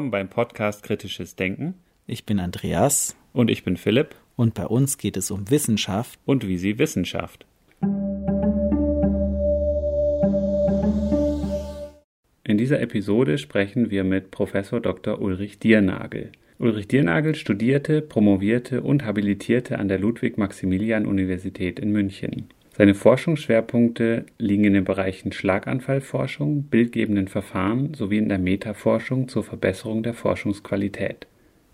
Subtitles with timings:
[0.00, 1.74] willkommen beim Podcast Kritisches Denken.
[2.06, 3.16] Ich bin Andreas.
[3.34, 4.14] Und ich bin Philipp.
[4.34, 6.18] Und bei uns geht es um Wissenschaft.
[6.24, 7.44] Und wie sie Wissenschaft.
[12.44, 15.20] In dieser Episode sprechen wir mit Professor Dr.
[15.20, 16.32] Ulrich Diernagel.
[16.58, 22.48] Ulrich Diernagel studierte, promovierte und habilitierte an der Ludwig-Maximilian-Universität in München.
[22.80, 30.02] Seine Forschungsschwerpunkte liegen in den Bereichen Schlaganfallforschung, bildgebenden Verfahren sowie in der Metaforschung zur Verbesserung
[30.02, 31.26] der Forschungsqualität.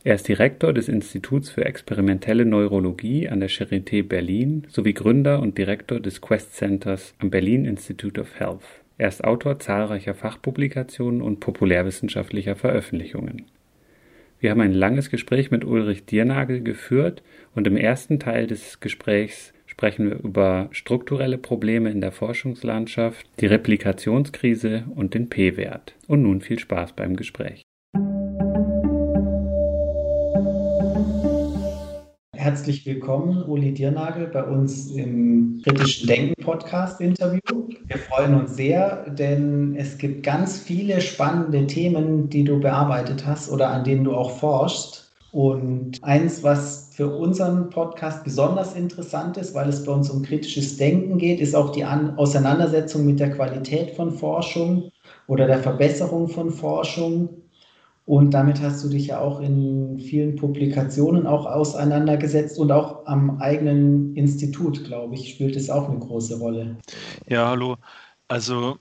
[0.02, 5.56] Er ist Direktor des Instituts für experimentelle Neurologie an der Charité Berlin sowie Gründer und
[5.56, 8.64] Direktor des Quest Centers am Berlin Institute of Health.
[8.98, 13.44] Er ist Autor zahlreicher Fachpublikationen und populärwissenschaftlicher Veröffentlichungen.
[14.40, 17.22] Wir haben ein langes Gespräch mit Ulrich Diernagel geführt
[17.54, 23.44] und im ersten Teil des Gesprächs sprechen wir über strukturelle Probleme in der Forschungslandschaft, die
[23.44, 25.94] Replikationskrise und den P-Wert.
[26.06, 27.60] Und nun viel Spaß beim Gespräch.
[32.34, 37.68] Herzlich willkommen, Uli Diernagel, bei uns im Kritischen Denken Podcast Interview.
[37.84, 43.52] Wir freuen uns sehr, denn es gibt ganz viele spannende Themen, die du bearbeitet hast
[43.52, 45.12] oder an denen du auch forschst.
[45.32, 50.78] Und eins, was für unseren Podcast besonders interessant ist, weil es bei uns um kritisches
[50.78, 54.90] Denken geht, ist auch die An Auseinandersetzung mit der Qualität von Forschung
[55.26, 57.28] oder der Verbesserung von Forschung.
[58.06, 63.42] Und damit hast du dich ja auch in vielen Publikationen auch auseinandergesetzt und auch am
[63.42, 66.78] eigenen Institut, glaube ich, spielt es auch eine große Rolle.
[67.28, 67.76] Ja, hallo.
[68.28, 68.78] Also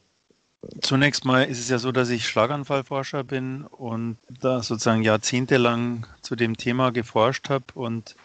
[0.81, 6.35] Zunächst mal ist es ja so, dass ich Schlaganfallforscher bin und da sozusagen jahrzehntelang zu
[6.35, 8.15] dem Thema geforscht habe und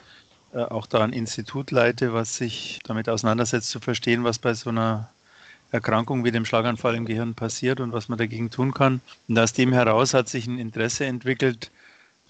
[0.53, 4.71] äh, auch da ein Institut leite, was sich damit auseinandersetzt, zu verstehen, was bei so
[4.71, 5.11] einer
[5.73, 9.01] Erkrankung wie dem Schlaganfall im Gehirn passiert und was man dagegen tun kann.
[9.29, 11.71] Und aus dem heraus hat sich ein Interesse entwickelt,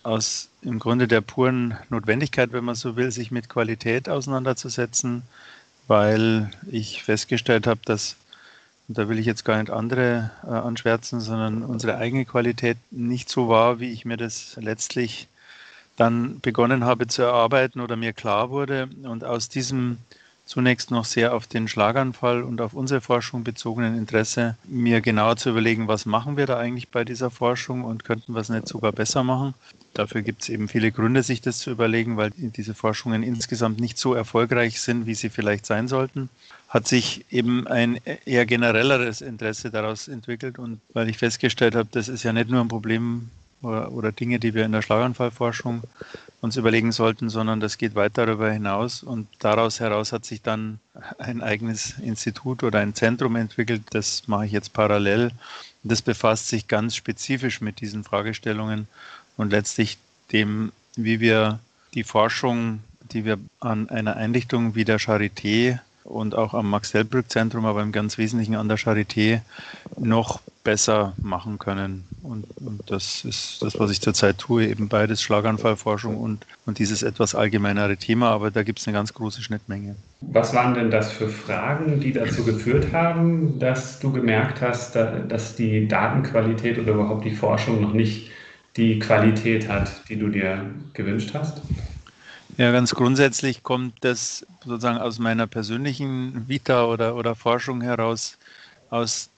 [0.02, 5.22] aus im Grunde der puren Notwendigkeit, wenn man so will, sich mit Qualität auseinanderzusetzen,
[5.88, 8.16] weil ich festgestellt habe, dass
[8.90, 13.30] und da will ich jetzt gar nicht andere äh, anschwärzen, sondern unsere eigene Qualität nicht
[13.30, 15.28] so war, wie ich mir das letztlich
[15.94, 18.88] dann begonnen habe zu erarbeiten oder mir klar wurde.
[19.04, 19.98] Und aus diesem
[20.44, 25.50] zunächst noch sehr auf den Schlaganfall und auf unsere Forschung bezogenen Interesse, mir genauer zu
[25.50, 28.90] überlegen, was machen wir da eigentlich bei dieser Forschung und könnten wir es nicht sogar
[28.90, 29.54] besser machen.
[29.94, 33.98] Dafür gibt es eben viele Gründe, sich das zu überlegen, weil diese Forschungen insgesamt nicht
[33.98, 36.28] so erfolgreich sind, wie sie vielleicht sein sollten
[36.70, 42.08] hat sich eben ein eher generelleres Interesse daraus entwickelt und weil ich festgestellt habe, das
[42.08, 43.28] ist ja nicht nur ein Problem
[43.60, 45.82] oder, oder, Dinge, die wir in der Schlaganfallforschung
[46.40, 50.78] uns überlegen sollten, sondern das geht weit darüber hinaus und daraus heraus hat sich dann
[51.18, 55.32] ein eigenes Institut oder ein Zentrum entwickelt, das mache ich jetzt parallel.
[55.82, 58.86] Das befasst sich ganz spezifisch mit diesen Fragestellungen
[59.36, 59.98] und letztlich
[60.30, 61.58] dem, wie wir
[61.94, 62.80] die Forschung,
[63.12, 65.80] die wir an einer Einrichtung wie der Charité
[66.10, 69.40] und auch am Max-Delbrück-Zentrum, aber im ganz Wesentlichen an der Charité
[69.98, 72.04] noch besser machen können.
[72.22, 77.02] Und, und, das ist das, was ich zurzeit tue, eben beides Schlaganfallforschung und, und dieses
[77.02, 79.96] etwas allgemeinere Thema, aber da gibt es eine ganz große Schnittmenge.
[80.20, 85.56] Was waren denn das für Fragen, die dazu geführt haben, dass du gemerkt hast, dass
[85.56, 88.30] die Datenqualität oder überhaupt die Forschung noch nicht
[88.76, 91.62] die Qualität hat, die du dir gewünscht hast?
[92.56, 98.38] Ja, ganz grundsätzlich kommt das sozusagen aus meiner persönlichen Vita oder, oder Forschung heraus,
[98.90, 99.30] aus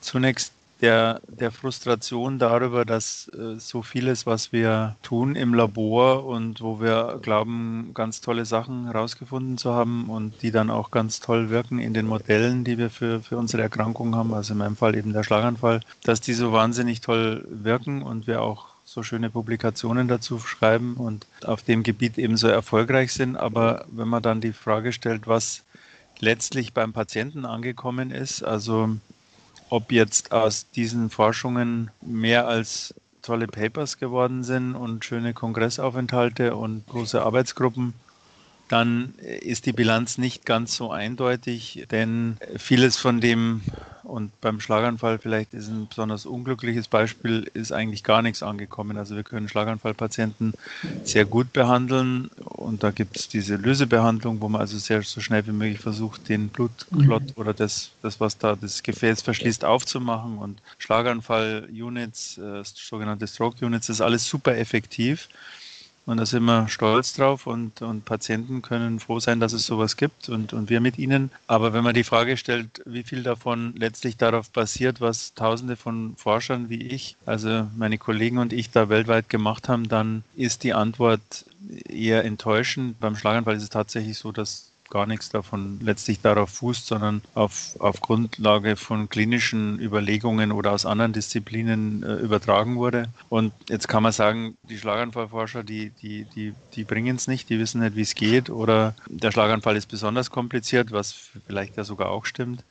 [0.00, 6.60] zunächst der, der Frustration darüber, dass äh, so vieles, was wir tun im Labor und
[6.60, 11.50] wo wir glauben, ganz tolle Sachen herausgefunden zu haben und die dann auch ganz toll
[11.50, 14.94] wirken in den Modellen, die wir für, für unsere Erkrankung haben, also in meinem Fall
[14.94, 20.08] eben der Schlaganfall, dass die so wahnsinnig toll wirken und wir auch so schöne Publikationen
[20.08, 23.36] dazu schreiben und auf dem Gebiet ebenso erfolgreich sind.
[23.36, 25.62] Aber wenn man dann die Frage stellt, was
[26.18, 28.96] letztlich beim Patienten angekommen ist, also
[29.70, 32.92] ob jetzt aus diesen Forschungen mehr als
[33.22, 37.94] tolle Papers geworden sind und schöne Kongressaufenthalte und große Arbeitsgruppen,
[38.68, 43.62] dann ist die Bilanz nicht ganz so eindeutig, denn vieles von dem,
[44.04, 48.96] und beim Schlaganfall vielleicht ist ein besonders unglückliches Beispiel, ist eigentlich gar nichts angekommen.
[48.96, 50.54] Also wir können Schlaganfallpatienten
[51.04, 55.46] sehr gut behandeln und da gibt es diese Lösebehandlung, wo man also sehr so schnell
[55.46, 57.32] wie möglich versucht, den Blutklott mhm.
[57.36, 63.96] oder das, das, was da das Gefäß verschließt, aufzumachen und Schlaganfall-Units, äh, sogenannte Stroke-Units, das
[63.96, 65.28] ist alles super effektiv.
[66.08, 69.98] Und da sind wir stolz drauf und, und Patienten können froh sein, dass es sowas
[69.98, 71.30] gibt und, und wir mit ihnen.
[71.46, 76.16] Aber wenn man die Frage stellt, wie viel davon letztlich darauf basiert, was Tausende von
[76.16, 80.72] Forschern wie ich, also meine Kollegen und ich da weltweit gemacht haben, dann ist die
[80.72, 81.44] Antwort
[81.86, 82.98] eher enttäuschend.
[83.00, 87.76] Beim Schlaganfall ist es tatsächlich so, dass gar nichts davon letztlich darauf fußt, sondern auf,
[87.78, 93.12] auf Grundlage von klinischen Überlegungen oder aus anderen Disziplinen äh, übertragen wurde.
[93.28, 97.58] Und jetzt kann man sagen, die Schlaganfallforscher, die, die, die, die bringen es nicht, die
[97.58, 101.12] wissen nicht, wie es geht oder der Schlaganfall ist besonders kompliziert, was
[101.46, 102.64] vielleicht ja sogar auch stimmt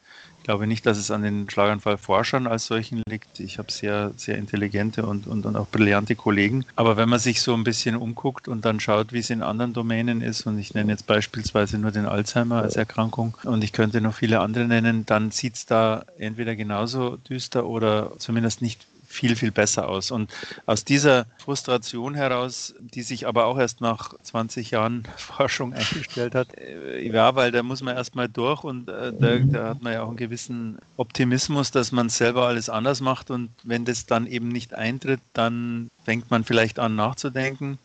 [0.48, 3.42] glaube nicht, dass es an den Schlaganfallforschern als solchen liegt.
[3.42, 6.66] Ich habe sehr, sehr intelligente und, und, und auch brillante Kollegen.
[6.78, 9.74] Aber wenn man sich so ein bisschen umguckt und dann schaut, wie es in anderen
[9.74, 14.00] Domänen ist, und ich nenne jetzt beispielsweise nur den Alzheimer als Erkrankung und ich könnte
[14.00, 19.36] noch viele andere nennen, dann sieht es da entweder genauso düster oder zumindest nicht viel,
[19.36, 20.12] viel besser aus.
[20.12, 20.32] Und
[20.66, 26.56] aus dieser Frustration heraus, die sich aber auch erst nach 20 Jahren Forschung eingestellt hat,
[26.58, 30.04] äh, ja, weil da muss man erstmal durch und äh, da, da, hat man ja
[30.04, 34.50] auch einen gewissen Optimismus, dass man selber alles anders macht und wenn das dann eben
[34.50, 37.80] nicht eintritt, dann fängt man vielleicht an nachzudenken.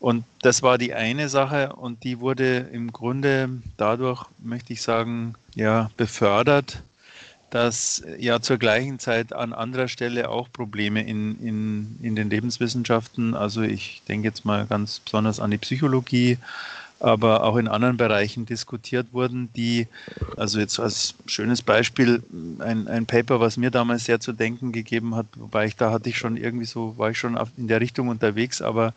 [0.00, 5.34] Und das war die eine Sache und die wurde im Grunde dadurch, möchte ich sagen,
[5.56, 6.82] ja, befördert,
[7.50, 13.34] dass ja zur gleichen Zeit an anderer Stelle auch Probleme in, in, in den Lebenswissenschaften,
[13.34, 16.38] also ich denke jetzt mal ganz besonders an die Psychologie,
[17.00, 19.86] aber auch in anderen Bereichen diskutiert wurden, die,
[20.36, 22.22] also jetzt als schönes Beispiel,
[22.58, 26.08] ein, ein Paper, was mir damals sehr zu denken gegeben hat, wobei ich da hatte
[26.08, 28.94] ich schon irgendwie so, war ich schon in der Richtung unterwegs, aber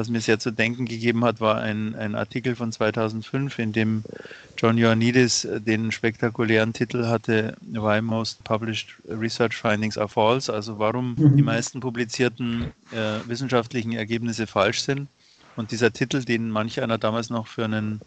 [0.00, 4.02] was mir sehr zu denken gegeben hat, war ein, ein Artikel von 2005, in dem
[4.56, 10.78] John Ioannidis äh, den spektakulären Titel hatte, Why Most Published Research Findings Are False, also
[10.78, 11.36] warum mhm.
[11.36, 15.08] die meisten publizierten äh, wissenschaftlichen Ergebnisse falsch sind.
[15.56, 18.00] Und dieser Titel, den manch einer damals noch für einen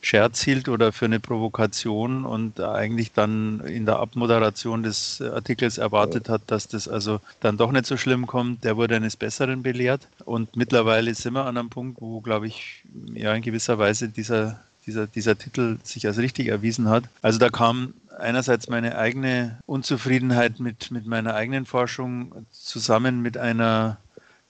[0.00, 6.28] Scherz hielt oder für eine Provokation und eigentlich dann in der Abmoderation des Artikels erwartet
[6.28, 10.08] hat, dass das also dann doch nicht so schlimm kommt, der wurde eines Besseren belehrt.
[10.24, 12.82] Und mittlerweile sind wir an einem Punkt, wo, glaube ich,
[13.14, 17.04] ja in gewisser Weise dieser, dieser, dieser Titel sich als richtig erwiesen hat.
[17.20, 23.98] Also da kam einerseits meine eigene Unzufriedenheit mit, mit meiner eigenen Forschung zusammen mit einer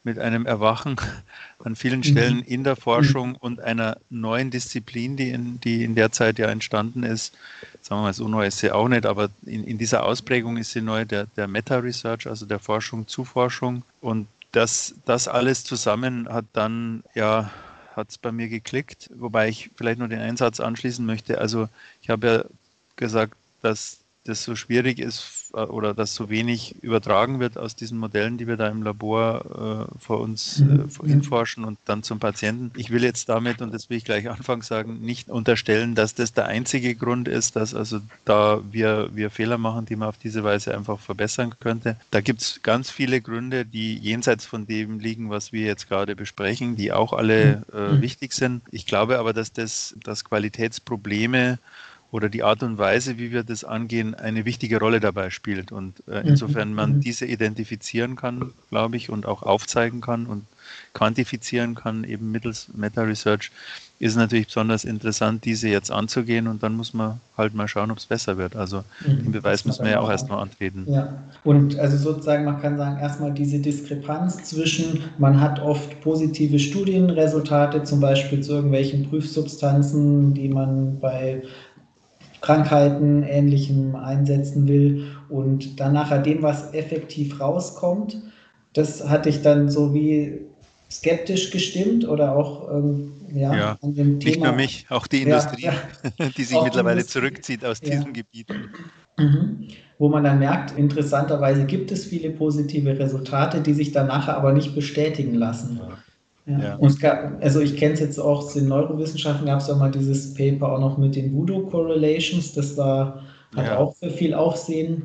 [0.02, 0.96] mit einem Erwachen
[1.64, 2.44] an vielen Stellen mhm.
[2.44, 7.02] in der Forschung und einer neuen Disziplin, die in, die in der Zeit ja entstanden
[7.02, 7.36] ist.
[7.82, 10.72] Sagen wir mal, so neu ist sie auch nicht, aber in, in dieser Ausprägung ist
[10.72, 13.82] sie neu, der, der Meta-Research, also der Forschung zu Forschung.
[14.00, 17.50] Und das, das alles zusammen hat dann, ja,
[17.94, 21.38] hat es bei mir geklickt, wobei ich vielleicht nur den Einsatz anschließen möchte.
[21.38, 21.68] Also
[22.02, 22.44] ich habe ja
[22.96, 28.38] gesagt, dass das so schwierig ist oder dass so wenig übertragen wird aus diesen Modellen,
[28.38, 30.90] die wir da im Labor äh, vor uns äh, mhm.
[31.04, 32.70] hinforschen und dann zum Patienten.
[32.76, 36.32] Ich will jetzt damit, und das will ich gleich anfangs sagen, nicht unterstellen, dass das
[36.32, 40.44] der einzige Grund ist, dass also da wir, wir Fehler machen, die man auf diese
[40.44, 41.96] Weise einfach verbessern könnte.
[42.10, 46.16] Da gibt es ganz viele Gründe, die jenseits von dem liegen, was wir jetzt gerade
[46.16, 47.78] besprechen, die auch alle mhm.
[47.78, 48.62] äh, wichtig sind.
[48.70, 51.58] Ich glaube aber, dass das dass Qualitätsprobleme
[52.12, 55.72] oder die Art und Weise, wie wir das angehen, eine wichtige Rolle dabei spielt.
[55.72, 56.28] Und äh, mhm.
[56.30, 57.00] insofern man mhm.
[57.00, 60.44] diese identifizieren kann, glaube ich, und auch aufzeigen kann und
[60.94, 63.50] quantifizieren kann, eben mittels Meta-Research,
[64.00, 67.98] ist natürlich besonders interessant, diese jetzt anzugehen und dann muss man halt mal schauen, ob
[67.98, 68.56] es besser wird.
[68.56, 69.24] Also mhm.
[69.24, 70.86] den Beweis müssen wir ja auch erstmal antreten.
[70.88, 76.58] Ja, und also sozusagen, man kann sagen, erstmal diese Diskrepanz zwischen, man hat oft positive
[76.58, 81.42] Studienresultate, zum Beispiel zu irgendwelchen Prüfsubstanzen, die man bei
[82.40, 88.16] Krankheiten, Ähnlichem einsetzen will und dann nachher dem, was effektiv rauskommt,
[88.72, 90.40] das hatte ich dann so wie
[90.90, 94.30] skeptisch gestimmt oder auch ähm, ja, ja, an dem Thema.
[94.30, 95.74] Nicht nur mich, auch die Industrie, ja,
[96.36, 97.20] die sich mittlerweile Industrie.
[97.20, 97.90] zurückzieht aus ja.
[97.90, 98.48] diesem Gebiet.
[99.16, 99.68] Mhm.
[99.98, 104.52] Wo man dann merkt, interessanterweise gibt es viele positive Resultate, die sich dann nachher aber
[104.52, 105.80] nicht bestätigen lassen.
[106.58, 106.76] Ja.
[106.76, 109.90] Und es gab, also ich kenne es jetzt auch, in Neurowissenschaften gab es ja mal
[109.90, 113.22] dieses Paper auch noch mit den Voodoo Correlations, das war,
[113.54, 113.78] hat ja.
[113.78, 115.02] auch für viel Aufsehen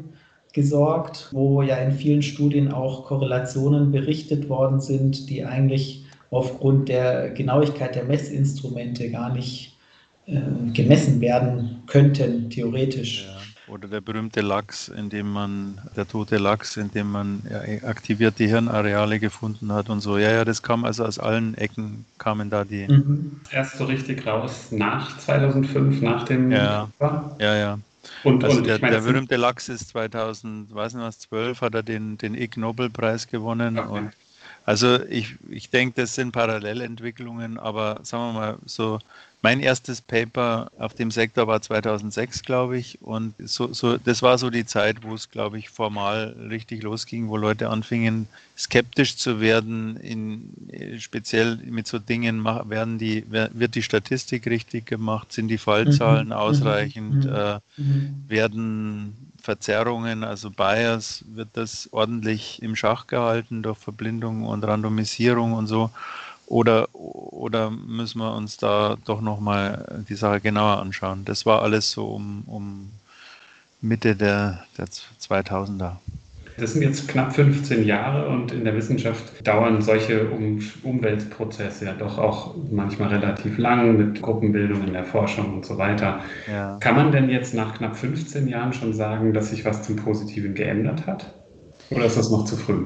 [0.54, 7.30] gesorgt, wo ja in vielen Studien auch Korrelationen berichtet worden sind, die eigentlich aufgrund der
[7.32, 9.78] Genauigkeit der Messinstrumente gar nicht
[10.28, 10.40] äh,
[10.74, 13.28] gemessen werden könnten, theoretisch.
[13.68, 18.44] Oder der berühmte Lachs, in dem man, der tote Lachs, in dem man ja, aktivierte
[18.44, 20.18] Hirnareale gefunden hat und so.
[20.18, 22.88] Ja, ja, das kam also aus allen Ecken, kamen da die.
[22.88, 23.40] Mhm.
[23.52, 26.52] Erst so richtig raus nach 2005, nach dem.
[26.52, 26.90] Ja,
[27.40, 27.80] ja, ja.
[28.24, 31.74] Und, also und der, meine, der berühmte Lachs ist 2000, weiß nicht was, 12 hat
[31.74, 33.90] er den, den Ig Nobelpreis gewonnen okay.
[33.90, 34.12] und
[34.66, 39.00] Also ich, ich denke, das sind Parallelentwicklungen, aber sagen wir mal so,
[39.46, 43.00] mein erstes Paper auf dem Sektor war 2006, glaube ich.
[43.04, 47.28] Und so, so, das war so die Zeit, wo es, glaube ich, formal richtig losging,
[47.28, 53.84] wo Leute anfingen, skeptisch zu werden, in, speziell mit so Dingen, werden die, wird die
[53.84, 56.34] Statistik richtig gemacht, sind die Fallzahlen mhm.
[56.34, 57.32] ausreichend, mhm.
[57.32, 58.26] Äh, mhm.
[58.28, 65.68] werden Verzerrungen, also Bias, wird das ordentlich im Schach gehalten durch Verblindung und Randomisierung und
[65.68, 65.92] so.
[66.48, 71.26] Oder, oder müssen wir uns da doch nochmal die Sache genauer anschauen?
[71.26, 72.92] Das war alles so um, um
[73.82, 75.98] Mitte der, der 2000er.
[76.58, 81.94] Das sind jetzt knapp 15 Jahre und in der Wissenschaft dauern solche um Umweltprozesse ja
[81.94, 86.22] doch auch manchmal relativ lang mit Gruppenbildung in der Forschung und so weiter.
[86.50, 86.78] Ja.
[86.80, 90.54] Kann man denn jetzt nach knapp 15 Jahren schon sagen, dass sich was zum Positiven
[90.54, 91.34] geändert hat?
[91.90, 92.86] Oder ist das noch zu früh?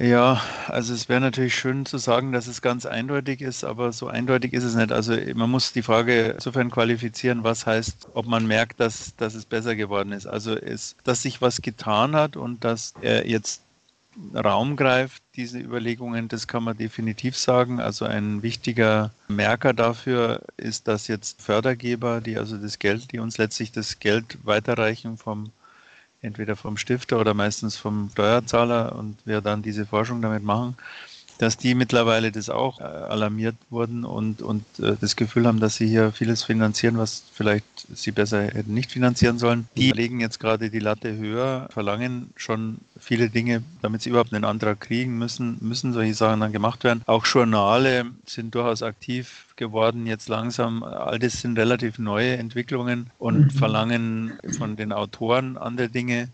[0.00, 4.08] Ja, also es wäre natürlich schön zu sagen, dass es ganz eindeutig ist, aber so
[4.08, 4.92] eindeutig ist es nicht.
[4.92, 9.44] Also man muss die Frage insofern qualifizieren, was heißt, ob man merkt, dass, dass es
[9.44, 10.26] besser geworden ist.
[10.26, 13.62] Also ist, dass sich was getan hat und dass er jetzt
[14.34, 17.78] Raum greift, diese Überlegungen, das kann man definitiv sagen.
[17.78, 23.36] Also ein wichtiger Merker dafür ist, dass jetzt Fördergeber, die also das Geld, die uns
[23.36, 25.52] letztlich das Geld weiterreichen vom
[26.22, 30.76] entweder vom Stifter oder meistens vom Steuerzahler und wir dann diese Forschung damit machen,
[31.40, 35.76] dass die mittlerweile das auch äh, alarmiert wurden und, und äh, das Gefühl haben, dass
[35.76, 39.66] sie hier vieles finanzieren, was vielleicht sie besser hätten nicht finanzieren sollen.
[39.74, 44.44] Die legen jetzt gerade die Latte höher, verlangen schon viele Dinge, damit sie überhaupt einen
[44.44, 47.00] Antrag kriegen müssen, müssen solche Sachen dann gemacht werden.
[47.06, 50.82] Auch Journale sind durchaus aktiv geworden, jetzt langsam.
[50.82, 53.50] All das sind relativ neue Entwicklungen und mhm.
[53.50, 56.28] verlangen von den Autoren andere Dinge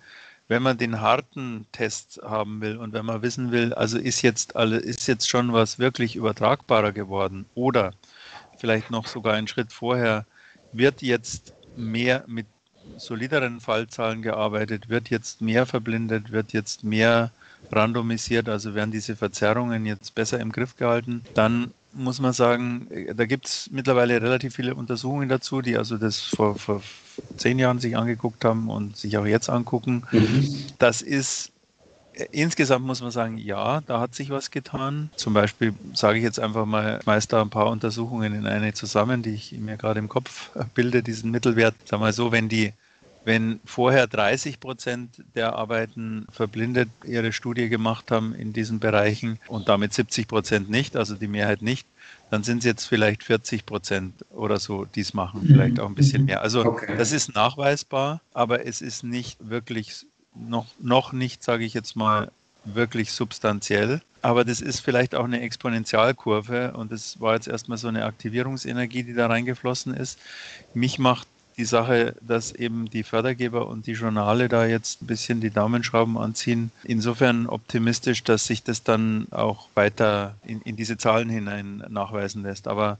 [0.48, 4.56] wenn man den harten Test haben will und wenn man wissen will, also ist jetzt
[4.56, 7.92] alle, ist jetzt schon was wirklich übertragbarer geworden oder
[8.56, 10.26] vielleicht noch sogar einen Schritt vorher,
[10.72, 12.46] wird jetzt mehr mit
[12.96, 17.32] solideren Fallzahlen gearbeitet, wird jetzt mehr verblindet, wird jetzt mehr
[17.72, 23.26] randomisiert, also werden diese Verzerrungen jetzt besser im Griff gehalten, dann muss man sagen, da
[23.26, 26.82] gibt es mittlerweile relativ viele Untersuchungen dazu, die also das vor, vor
[27.36, 30.06] zehn Jahren sich angeguckt haben und sich auch jetzt angucken.
[30.12, 30.46] Mhm.
[30.78, 31.52] Das ist
[32.32, 35.10] Insgesamt muss man sagen, ja, da hat sich was getan.
[35.16, 38.72] Zum Beispiel sage ich jetzt einfach mal, ich schmeiße da ein paar Untersuchungen in eine
[38.72, 41.74] zusammen, die ich mir gerade im Kopf bilde, diesen Mittelwert.
[41.84, 42.72] Sag mal so, wenn die
[43.26, 49.68] wenn vorher 30 Prozent der Arbeiten verblindet ihre Studie gemacht haben in diesen Bereichen und
[49.68, 51.88] damit 70 Prozent nicht, also die Mehrheit nicht,
[52.30, 55.46] dann sind es jetzt vielleicht 40 Prozent oder so, die es machen, mhm.
[55.48, 56.26] vielleicht auch ein bisschen mhm.
[56.26, 56.40] mehr.
[56.40, 56.94] Also okay.
[56.96, 60.06] das ist nachweisbar, aber es ist nicht wirklich,
[60.36, 62.30] noch, noch nicht, sage ich jetzt mal,
[62.64, 64.02] wirklich substanziell.
[64.22, 69.02] Aber das ist vielleicht auch eine Exponentialkurve und das war jetzt erstmal so eine Aktivierungsenergie,
[69.02, 70.20] die da reingeflossen ist.
[70.74, 71.26] Mich macht
[71.56, 76.18] die Sache, dass eben die Fördergeber und die Journale da jetzt ein bisschen die Daumenschrauben
[76.18, 76.70] anziehen.
[76.84, 82.68] Insofern optimistisch, dass sich das dann auch weiter in, in diese Zahlen hinein nachweisen lässt.
[82.68, 82.98] Aber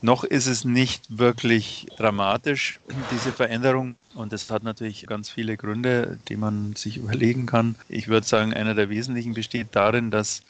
[0.00, 2.80] noch ist es nicht wirklich dramatisch,
[3.10, 3.96] diese Veränderung.
[4.14, 7.74] Und das hat natürlich ganz viele Gründe, die man sich überlegen kann.
[7.88, 10.42] Ich würde sagen, einer der wesentlichen besteht darin, dass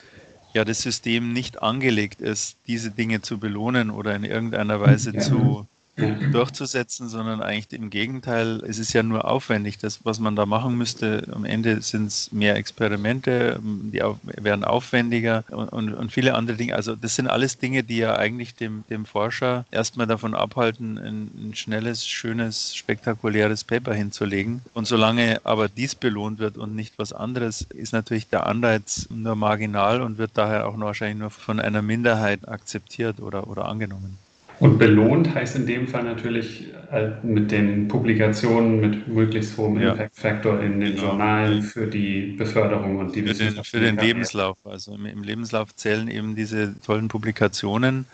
[0.55, 5.67] ja das System nicht angelegt ist, diese Dinge zu belohnen oder in irgendeiner Weise zu
[6.33, 9.79] durchzusetzen, sondern eigentlich im Gegenteil, es ist ja nur aufwendig.
[9.79, 14.65] Das, was man da machen müsste, am Ende sind es mehr Experimente, die auf, werden
[14.65, 16.75] aufwendiger und, und, und, viele andere Dinge.
[16.75, 21.31] Also das sind alles Dinge, die ja eigentlich dem, dem Forscher erstmal davon abhalten, ein,
[21.51, 24.63] ein schnelles, schönes, spektakuläres Paper hinzulegen.
[24.75, 29.35] Und solange aber dies belohnt wird und nicht was anderes, ist natürlich der Anreiz nur
[29.35, 34.19] marginal und wird daher auch wahrscheinlich nur von einer Minderheit akzeptiert oder, oder angenommen.
[34.61, 39.93] Und belohnt heißt in dem Fall natürlich äh, mit den Publikationen mit möglichst hohem ja.
[39.93, 41.09] Impact Factor in den genau.
[41.09, 44.59] Journalen für die Beförderung und die für den, für den Lebenslauf.
[44.65, 48.05] Also im, im, Lebenslauf zählen eben diese tollen Publikationen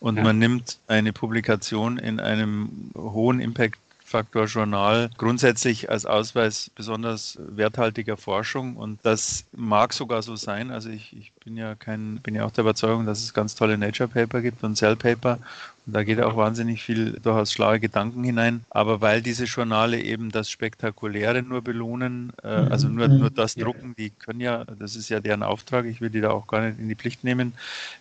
[0.00, 0.24] und ja.
[0.24, 3.78] man nimmt eine Publikation in einem hohen Impact
[4.12, 10.70] Faktor Journal grundsätzlich als Ausweis besonders werthaltiger Forschung und das mag sogar so sein.
[10.70, 13.78] Also ich, ich bin ja kein, bin ja auch der Überzeugung, dass es ganz tolle
[13.78, 15.38] Nature Paper gibt und Cell Paper
[15.84, 18.64] da geht auch wahnsinnig viel durchaus schlaue Gedanken hinein.
[18.70, 23.94] Aber weil diese Journale eben das Spektakuläre nur belohnen, äh, also nur, nur das drucken,
[23.96, 26.78] die können ja, das ist ja deren Auftrag, ich will die da auch gar nicht
[26.78, 27.54] in die Pflicht nehmen.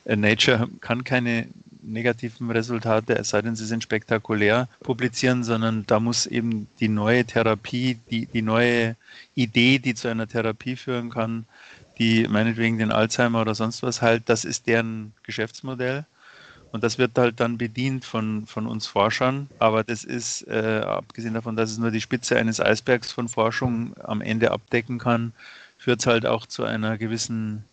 [0.05, 1.47] Äh, Nature kann keine
[1.81, 7.25] negativen Resultate, es sei denn, sie sind spektakulär, publizieren, sondern da muss eben die neue
[7.25, 8.95] Therapie, die, die neue
[9.33, 11.45] Idee, die zu einer Therapie führen kann,
[11.97, 16.05] die meinetwegen den Alzheimer oder sonst was halt, das ist deren Geschäftsmodell.
[16.71, 19.49] Und das wird halt dann bedient von, von uns Forschern.
[19.59, 23.93] Aber das ist, äh, abgesehen davon, dass es nur die Spitze eines Eisbergs von Forschung
[24.03, 25.33] am Ende abdecken kann,
[25.77, 27.65] führt es halt auch zu einer gewissen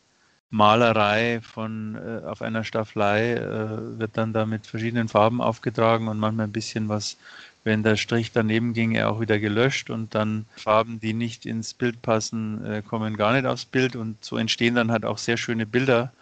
[0.50, 6.18] Malerei von äh, auf einer Staffelei, äh, wird dann da mit verschiedenen Farben aufgetragen und
[6.18, 7.18] manchmal ein bisschen was,
[7.64, 11.74] wenn der Strich daneben ging, er auch wieder gelöscht und dann Farben, die nicht ins
[11.74, 15.36] Bild passen, äh, kommen gar nicht aufs Bild und so entstehen dann halt auch sehr
[15.36, 16.12] schöne Bilder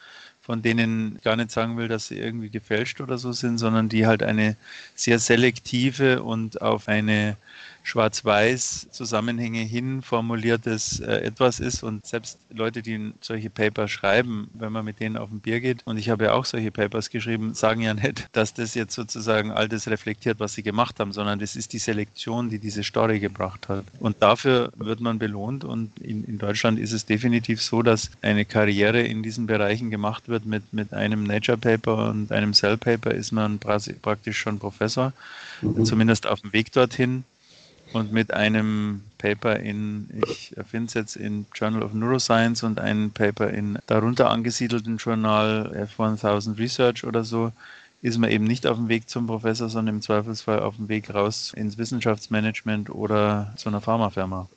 [0.47, 4.07] von denen gar nicht sagen will, dass sie irgendwie gefälscht oder so sind, sondern die
[4.07, 4.57] halt eine
[4.95, 7.37] sehr selektive und auf eine
[7.87, 14.73] schwarz-weiß Zusammenhänge hin formuliertes äh, etwas ist und selbst Leute, die solche Papers schreiben, wenn
[14.73, 17.55] man mit denen auf ein Bier geht, und ich habe ja auch solche Papers geschrieben,
[17.55, 21.39] sagen ja nicht, dass das jetzt sozusagen all das reflektiert, was sie gemacht haben, sondern
[21.39, 23.85] das ist die Selektion, die diese Story gebracht hat.
[24.01, 28.45] Und dafür wird man belohnt und in, in Deutschland ist es definitiv so, dass eine
[28.45, 33.13] Karriere in diesen Bereichen gemacht wird mit, mit einem Nature Paper und einem Cell Paper
[33.13, 35.13] ist man praktisch schon Professor,
[35.63, 35.85] mhm.
[35.85, 37.23] zumindest auf dem Weg dorthin
[37.93, 43.11] und mit einem Paper in, ich finde es jetzt in Journal of Neuroscience und ein
[43.11, 47.53] Paper in darunter angesiedelten Journal F1000 Research oder so,
[48.03, 51.13] ist man eben nicht auf dem Weg zum Professor, sondern im Zweifelsfall auf dem Weg
[51.13, 54.49] raus ins Wissenschaftsmanagement oder zu einer Pharmafirma.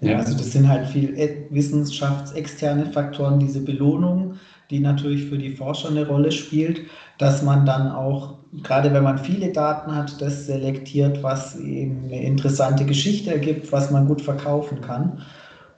[0.00, 4.38] Ja, also das sind halt viel wissenschaftsexterne Faktoren, diese Belohnung,
[4.70, 6.82] die natürlich für die Forscher eine Rolle spielt,
[7.18, 12.22] dass man dann auch, gerade wenn man viele Daten hat, das selektiert, was eben eine
[12.22, 15.22] interessante Geschichte ergibt, was man gut verkaufen kann.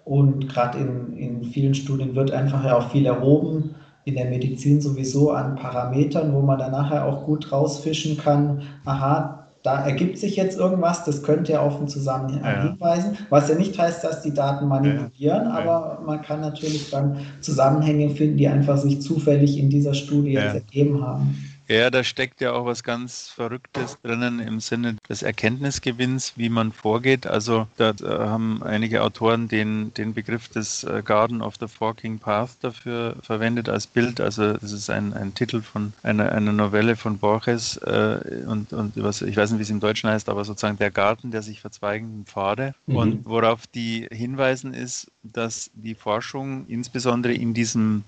[0.04, 4.80] Und gerade in, in vielen Studien wird einfach ja auch viel erhoben, in der Medizin
[4.80, 10.36] sowieso an Parametern, wo man dann nachher auch gut rausfischen kann, aha, da ergibt sich
[10.36, 12.62] jetzt irgendwas, das könnte ja auf einen Zusammenhang ja.
[12.62, 15.50] hinweisen, was ja nicht heißt, dass die Daten manipulieren, ja.
[15.50, 20.54] aber man kann natürlich dann Zusammenhänge finden, die einfach sich zufällig in dieser Studie jetzt
[20.54, 21.36] ergeben haben.
[21.70, 26.72] Ja, da steckt ja auch was ganz Verrücktes drinnen im Sinne des Erkenntnisgewinns, wie man
[26.72, 27.28] vorgeht.
[27.28, 32.56] Also da haben einige Autoren den, den Begriff des äh, Garden of the Forking Path
[32.62, 34.20] dafür verwendet als Bild.
[34.20, 38.94] Also das ist ein, ein Titel von einer, einer Novelle von Borges äh, und, und
[38.96, 41.60] was, ich weiß nicht, wie es im Deutschen heißt, aber sozusagen der Garten der sich
[41.60, 42.74] verzweigenden Pfade.
[42.86, 42.96] Mhm.
[42.96, 48.02] Und worauf die hinweisen ist, dass die Forschung insbesondere in diesem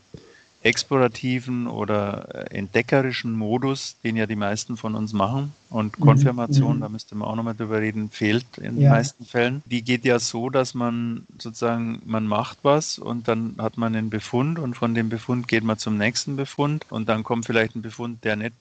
[0.63, 5.53] explorativen oder äh, entdeckerischen Modus, den ja die meisten von uns machen.
[5.71, 6.05] Und mhm.
[6.05, 6.81] Konfirmation, mhm.
[6.81, 8.71] da müsste man auch nochmal drüber reden, fehlt in ja.
[8.71, 9.63] den meisten Fällen.
[9.67, 14.11] Die geht ja so, dass man sozusagen, man macht was und dann hat man einen
[14.11, 17.83] Befund und von dem Befund geht man zum nächsten Befund und dann kommt vielleicht ein
[17.83, 18.55] Befund, der nicht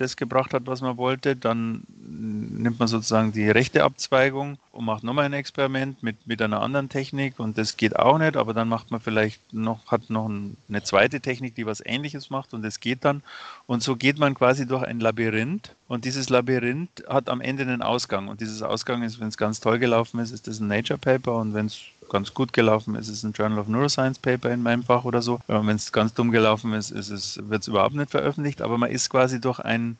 [0.00, 5.02] das gebracht hat, was man wollte, dann nimmt man sozusagen die rechte Abzweigung und macht
[5.02, 8.68] nochmal ein Experiment mit, mit einer anderen Technik und das geht auch nicht, aber dann
[8.68, 12.80] macht man vielleicht noch, hat noch eine zweite Technik, die was ähnliches macht und das
[12.80, 13.22] geht dann.
[13.66, 17.82] Und so geht man quasi durch ein Labyrinth und dieses Labyrinth hat am Ende einen
[17.82, 20.98] Ausgang und dieses Ausgang ist, wenn es ganz toll gelaufen ist, ist das ein Nature
[20.98, 24.50] Paper und wenn es ganz gut gelaufen ist, ist es ein Journal of Neuroscience Paper
[24.50, 25.40] in meinem Fach oder so.
[25.46, 28.90] Wenn es ganz dumm gelaufen ist, ist es, wird es überhaupt nicht veröffentlicht, aber man
[28.90, 29.96] ist quasi durch ein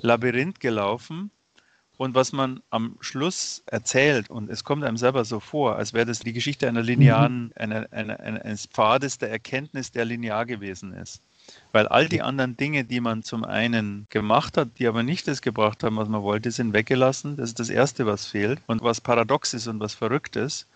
[0.00, 1.30] Labyrinth gelaufen.
[1.96, 6.06] Und was man am Schluss erzählt, und es kommt einem selber so vor, als wäre
[6.06, 7.52] das die Geschichte einer linearen, mhm.
[7.56, 11.20] einer, einer, eines Pfades der Erkenntnis, der linear gewesen ist.
[11.72, 15.42] Weil all die anderen Dinge, die man zum einen gemacht hat, die aber nicht das
[15.42, 17.36] gebracht haben, was man wollte, sind weggelassen.
[17.36, 18.60] Das ist das Erste, was fehlt.
[18.66, 20.68] Und was paradox ist und was verrückt ist,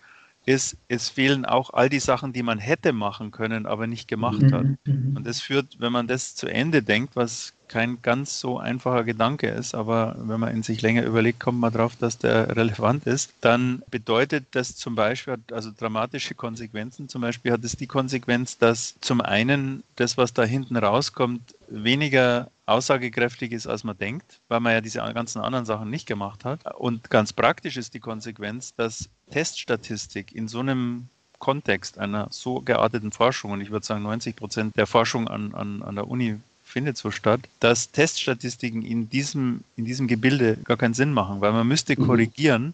[0.45, 4.51] ist, es fehlen auch all die Sachen, die man hätte machen können, aber nicht gemacht
[4.51, 4.63] hat.
[4.63, 5.17] Mhm, mhm.
[5.17, 9.47] Und das führt, wenn man das zu Ende denkt, was kein ganz so einfacher Gedanke
[9.47, 13.33] ist, aber wenn man in sich länger überlegt, kommt man drauf, dass der relevant ist,
[13.41, 18.95] dann bedeutet das zum Beispiel, also dramatische Konsequenzen, zum Beispiel hat es die Konsequenz, dass
[19.01, 24.73] zum einen das, was da hinten rauskommt, weniger aussagekräftig ist, als man denkt, weil man
[24.73, 26.61] ja diese ganzen anderen Sachen nicht gemacht hat.
[26.75, 31.07] Und ganz praktisch ist die Konsequenz, dass Teststatistik in so einem
[31.39, 35.83] Kontext einer so gearteten Forschung, und ich würde sagen 90 Prozent der Forschung an, an,
[35.83, 40.95] an der Uni findet so statt, dass Teststatistiken in diesem, in diesem Gebilde gar keinen
[40.95, 42.07] Sinn machen, weil man müsste mhm.
[42.07, 42.73] korrigieren,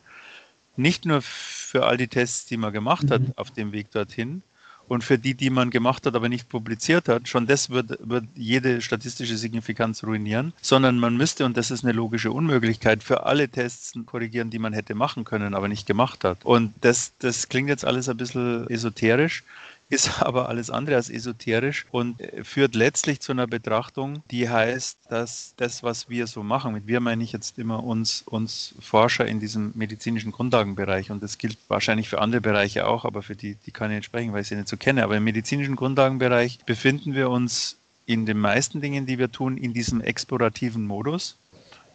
[0.77, 3.33] nicht nur für all die Tests, die man gemacht hat mhm.
[3.35, 4.41] auf dem Weg dorthin,
[4.87, 8.25] und für die, die man gemacht hat, aber nicht publiziert hat, schon das wird, wird
[8.35, 13.49] jede statistische Signifikanz ruinieren, sondern man müsste, und das ist eine logische Unmöglichkeit, für alle
[13.49, 16.43] Tests korrigieren, die man hätte machen können, aber nicht gemacht hat.
[16.43, 19.43] Und das, das klingt jetzt alles ein bisschen esoterisch.
[19.91, 24.97] Ist aber alles andere als esoterisch und äh, führt letztlich zu einer Betrachtung, die heißt,
[25.09, 29.27] dass das, was wir so machen, mit wir meine ich jetzt immer uns, uns Forscher
[29.27, 33.55] in diesem medizinischen Grundlagenbereich und das gilt wahrscheinlich für andere Bereiche auch, aber für die,
[33.65, 36.59] die kann ich nicht sprechen, weil ich sie nicht so kenne, aber im medizinischen Grundlagenbereich
[36.65, 41.37] befinden wir uns in den meisten Dingen, die wir tun, in diesem explorativen Modus,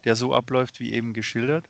[0.04, 1.68] der so abläuft, wie eben geschildert.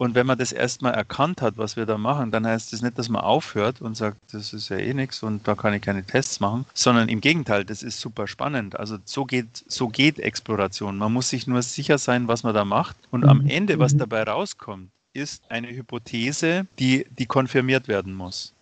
[0.00, 2.96] Und wenn man das erstmal erkannt hat, was wir da machen, dann heißt das nicht,
[2.96, 6.02] dass man aufhört und sagt, das ist ja eh nichts und da kann ich keine
[6.02, 8.80] Tests machen, sondern im Gegenteil, das ist super spannend.
[8.80, 10.96] Also so geht, so geht Exploration.
[10.96, 12.96] Man muss sich nur sicher sein, was man da macht.
[13.10, 13.50] Und am mhm.
[13.50, 13.98] Ende, was mhm.
[13.98, 18.54] dabei rauskommt, ist eine Hypothese, die, die konfirmiert werden muss.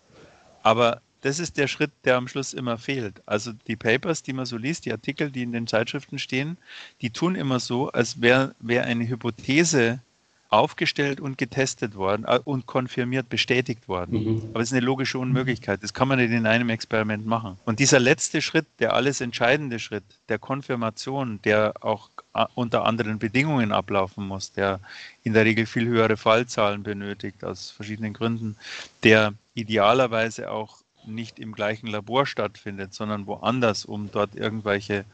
[0.61, 3.21] Aber das ist der Schritt, der am Schluss immer fehlt.
[3.25, 6.57] Also die Papers, die man so liest, die Artikel, die in den Zeitschriften stehen,
[6.99, 10.01] die tun immer so, als wäre wär eine Hypothese
[10.49, 14.23] aufgestellt und getestet worden äh, und konfirmiert, bestätigt worden.
[14.23, 14.49] Mhm.
[14.51, 15.83] Aber es ist eine logische Unmöglichkeit.
[15.83, 17.57] Das kann man nicht in einem Experiment machen.
[17.65, 23.19] Und dieser letzte Schritt, der alles entscheidende Schritt der Konfirmation, der auch äh, unter anderen
[23.19, 24.79] Bedingungen ablaufen muss, der
[25.23, 28.57] in der Regel viel höhere Fallzahlen benötigt aus verschiedenen Gründen,
[29.03, 35.05] der idealerweise auch nicht im gleichen Labor stattfindet, sondern woanders, um dort irgendwelche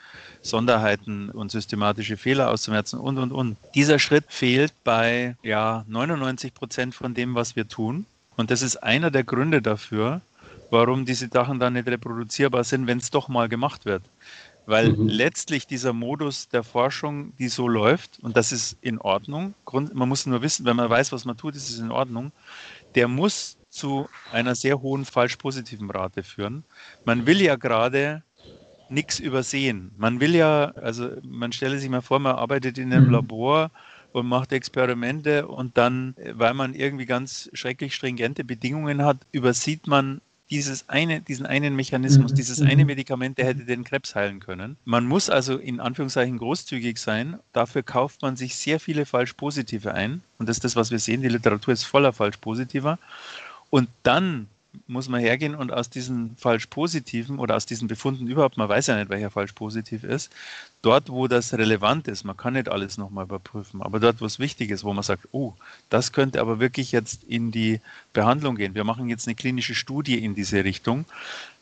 [0.41, 3.57] Sonderheiten und systematische Fehler auszumerzen und, und, und.
[3.73, 8.05] Dieser Schritt fehlt bei ja, 99 Prozent von dem, was wir tun.
[8.37, 10.21] Und das ist einer der Gründe dafür,
[10.69, 14.03] warum diese Sachen dann nicht reproduzierbar sind, wenn es doch mal gemacht wird.
[14.65, 15.07] Weil mhm.
[15.07, 20.09] letztlich dieser Modus der Forschung, die so läuft, und das ist in Ordnung, Grund, man
[20.09, 22.31] muss nur wissen, wenn man weiß, was man tut, ist es in Ordnung,
[22.95, 26.63] der muss zu einer sehr hohen falsch-positiven Rate führen.
[27.03, 28.23] Man will ja gerade
[28.89, 29.91] nichts übersehen.
[29.97, 33.11] Man will ja, also man stelle sich mal vor, man arbeitet in einem mhm.
[33.11, 33.71] Labor
[34.11, 40.21] und macht Experimente und dann, weil man irgendwie ganz schrecklich stringente Bedingungen hat, übersieht man
[40.49, 42.35] dieses eine, diesen einen Mechanismus, mhm.
[42.35, 42.87] dieses eine mhm.
[42.87, 44.77] Medikament, der hätte den Krebs heilen können.
[44.85, 47.39] Man muss also in Anführungszeichen großzügig sein.
[47.51, 50.21] Dafür kauft man sich sehr viele falsch-positive ein.
[50.37, 51.21] Und das ist das, was wir sehen.
[51.21, 52.99] Die Literatur ist voller falsch-positiver.
[53.75, 54.47] Und dann
[54.87, 58.87] muss man hergehen und aus diesen falsch positiven oder aus diesen Befunden überhaupt, man weiß
[58.87, 60.31] ja nicht, welcher falsch positiv ist,
[60.81, 64.39] dort, wo das relevant ist, man kann nicht alles nochmal überprüfen, aber dort, wo es
[64.39, 65.55] wichtig ist, wo man sagt, oh,
[65.89, 67.81] das könnte aber wirklich jetzt in die
[68.13, 71.03] Behandlung gehen, wir machen jetzt eine klinische Studie in diese Richtung,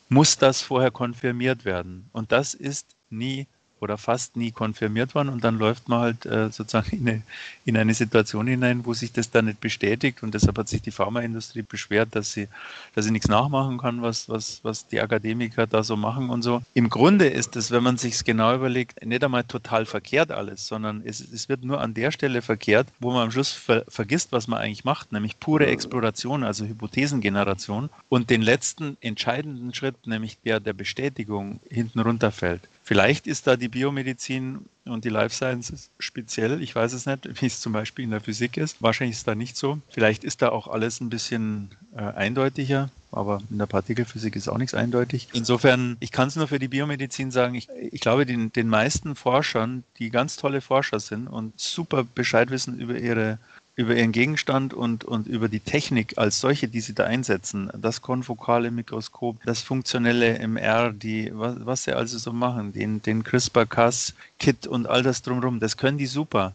[0.08, 2.08] muss das vorher konfirmiert werden.
[2.12, 3.48] Und das ist nie
[3.84, 7.22] oder fast nie konfirmiert worden und dann läuft man halt äh, sozusagen in eine,
[7.64, 10.90] in eine, Situation hinein, wo sich das dann nicht bestätigt und deshalb hat sich die
[10.90, 12.48] Pharmaindustrie beschwert, dass sie,
[12.94, 16.62] dass sie nichts nachmachen kann, was, was, was die Akademiker da so machen und so.
[16.72, 20.66] Im Grunde ist es, wenn man sich es genau überlegt, nicht einmal total verkehrt alles,
[20.66, 24.32] sondern es, es wird nur an der Stelle verkehrt, wo man am Schluss ver, vergisst,
[24.32, 30.38] was man eigentlich macht, nämlich pure Exploration, also Hypothesengeneration und den letzten entscheidenden Schritt, nämlich
[30.40, 32.68] der der Bestätigung, hinten runterfällt.
[32.86, 36.62] Vielleicht ist da die Biomedizin und die Life Sciences speziell.
[36.62, 38.82] Ich weiß es nicht, wie es zum Beispiel in der Physik ist.
[38.82, 39.78] Wahrscheinlich ist da nicht so.
[39.88, 42.90] Vielleicht ist da auch alles ein bisschen äh, eindeutiger.
[43.10, 45.28] Aber in der Partikelphysik ist auch nichts eindeutig.
[45.32, 49.14] Insofern, ich kann es nur für die Biomedizin sagen, ich, ich glaube, den, den meisten
[49.14, 53.38] Forschern, die ganz tolle Forscher sind und super Bescheid wissen über ihre
[53.76, 58.02] über ihren Gegenstand und, und über die Technik als solche, die sie da einsetzen, das
[58.02, 64.66] konfokale Mikroskop, das funktionelle MR, die, was, was sie also so machen, den, den CRISPR-Cas-Kit
[64.68, 66.54] und all das drumherum, das können die super.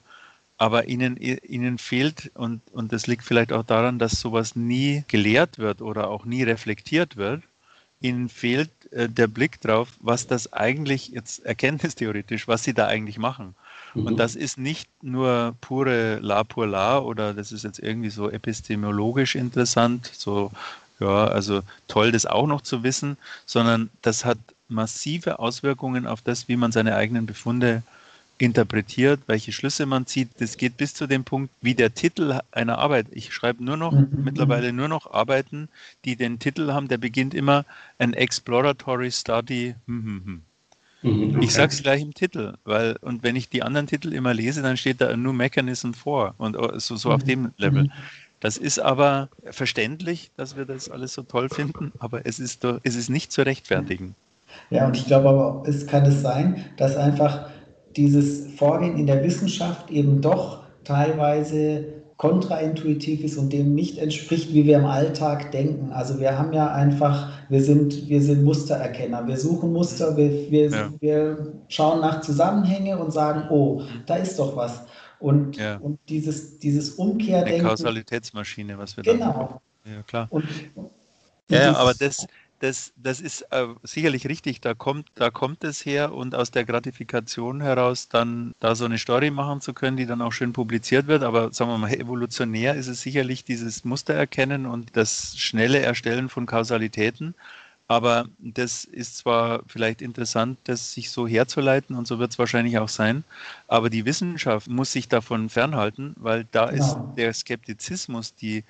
[0.58, 5.58] Aber ihnen, ihnen fehlt, und, und das liegt vielleicht auch daran, dass sowas nie gelehrt
[5.58, 7.43] wird oder auch nie reflektiert wird,
[8.01, 13.17] ihnen fehlt äh, der Blick drauf, was das eigentlich jetzt erkenntnistheoretisch, was sie da eigentlich
[13.17, 13.55] machen.
[13.93, 14.08] Mhm.
[14.08, 18.30] Und das ist nicht nur pure La pour La oder das ist jetzt irgendwie so
[18.30, 20.52] epistemologisch interessant, so,
[20.99, 26.47] ja, also toll, das auch noch zu wissen, sondern das hat massive Auswirkungen auf das,
[26.47, 27.84] wie man seine eigenen Befunde
[28.39, 30.30] interpretiert, welche Schlüsse man zieht.
[30.39, 33.08] Das geht bis zu dem Punkt, wie der Titel einer Arbeit.
[33.12, 34.21] Ich schreibe nur noch, mhm.
[34.23, 35.67] mittlerweile nur noch Arbeiten,
[36.06, 37.65] die den Titel haben, der beginnt immer
[37.97, 39.75] An Exploratory Study.
[39.88, 40.41] Hm, hm, hm.
[41.02, 41.46] Mhm, okay.
[41.46, 44.62] Ich sage es gleich im Titel, weil und wenn ich die anderen Titel immer lese,
[44.62, 47.28] dann steht da a New Mechanism vor und äh, so, so auf mhm.
[47.28, 47.84] dem Level.
[47.84, 47.92] Mhm.
[48.40, 52.80] Das ist aber verständlich, dass wir das alles so toll finden, aber es ist, doch,
[52.84, 54.16] es ist nicht zu rechtfertigen.
[54.70, 57.50] Ja, und ich glaube aber, es kann es sein, dass einfach
[57.96, 64.65] dieses Vorgehen in der Wissenschaft eben doch teilweise kontraintuitiv ist und dem nicht entspricht, wie
[64.65, 65.93] wir im Alltag denken.
[65.93, 69.25] Also wir haben ja einfach, wir sind, wir sind Mustererkenner.
[69.25, 70.93] Wir suchen Muster, wir, wir, ja.
[70.99, 74.84] wir schauen nach Zusammenhänge und sagen, oh, da ist doch was.
[75.19, 75.77] Und, ja.
[75.77, 77.62] und dieses, dieses Umkehrdenken.
[77.62, 79.25] Eine Kausalitätsmaschine, was wir genau.
[79.25, 79.62] da Genau.
[79.86, 80.27] Ja, klar.
[80.29, 80.45] Und
[81.49, 82.27] ja, aber das,
[82.60, 86.65] das, das ist äh, sicherlich richtig, da kommt, da kommt es her und aus der
[86.65, 91.08] Gratifikation heraus dann da so eine Story machen zu können, die dann auch schön publiziert
[91.08, 91.24] wird.
[91.24, 96.30] Aber sagen wir mal, evolutionär ist es sicherlich dieses Muster erkennen und das schnelle Erstellen
[96.30, 97.34] von Kausalitäten.
[97.89, 102.78] Aber das ist zwar vielleicht interessant, das sich so herzuleiten und so wird es wahrscheinlich
[102.78, 103.24] auch sein,
[103.67, 106.84] aber die Wissenschaft muss sich davon fernhalten, weil da genau.
[106.84, 108.63] ist der Skeptizismus die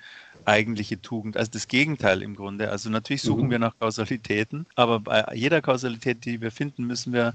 [0.44, 2.70] eigentliche Tugend, also das Gegenteil im Grunde.
[2.70, 3.50] Also natürlich suchen mhm.
[3.50, 7.34] wir nach Kausalitäten, aber bei jeder Kausalität, die wir finden, müssen wir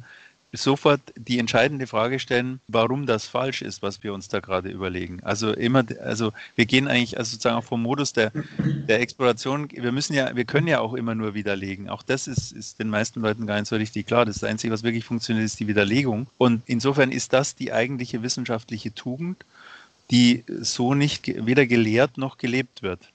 [0.58, 5.22] sofort die entscheidende Frage stellen, warum das falsch ist, was wir uns da gerade überlegen.
[5.24, 9.92] Also immer, also wir gehen eigentlich also sozusagen auch vom Modus der, der Exploration, wir
[9.92, 11.90] müssen ja, wir können ja auch immer nur widerlegen.
[11.90, 14.26] Auch das ist, ist den meisten Leuten gar nicht so richtig klar.
[14.26, 16.28] Das, das Einzige, was wirklich funktioniert, ist die Widerlegung.
[16.38, 19.46] Und insofern ist das die eigentliche wissenschaftliche Tugend
[20.12, 23.12] die so nicht weder gelehrt noch gelebt wird.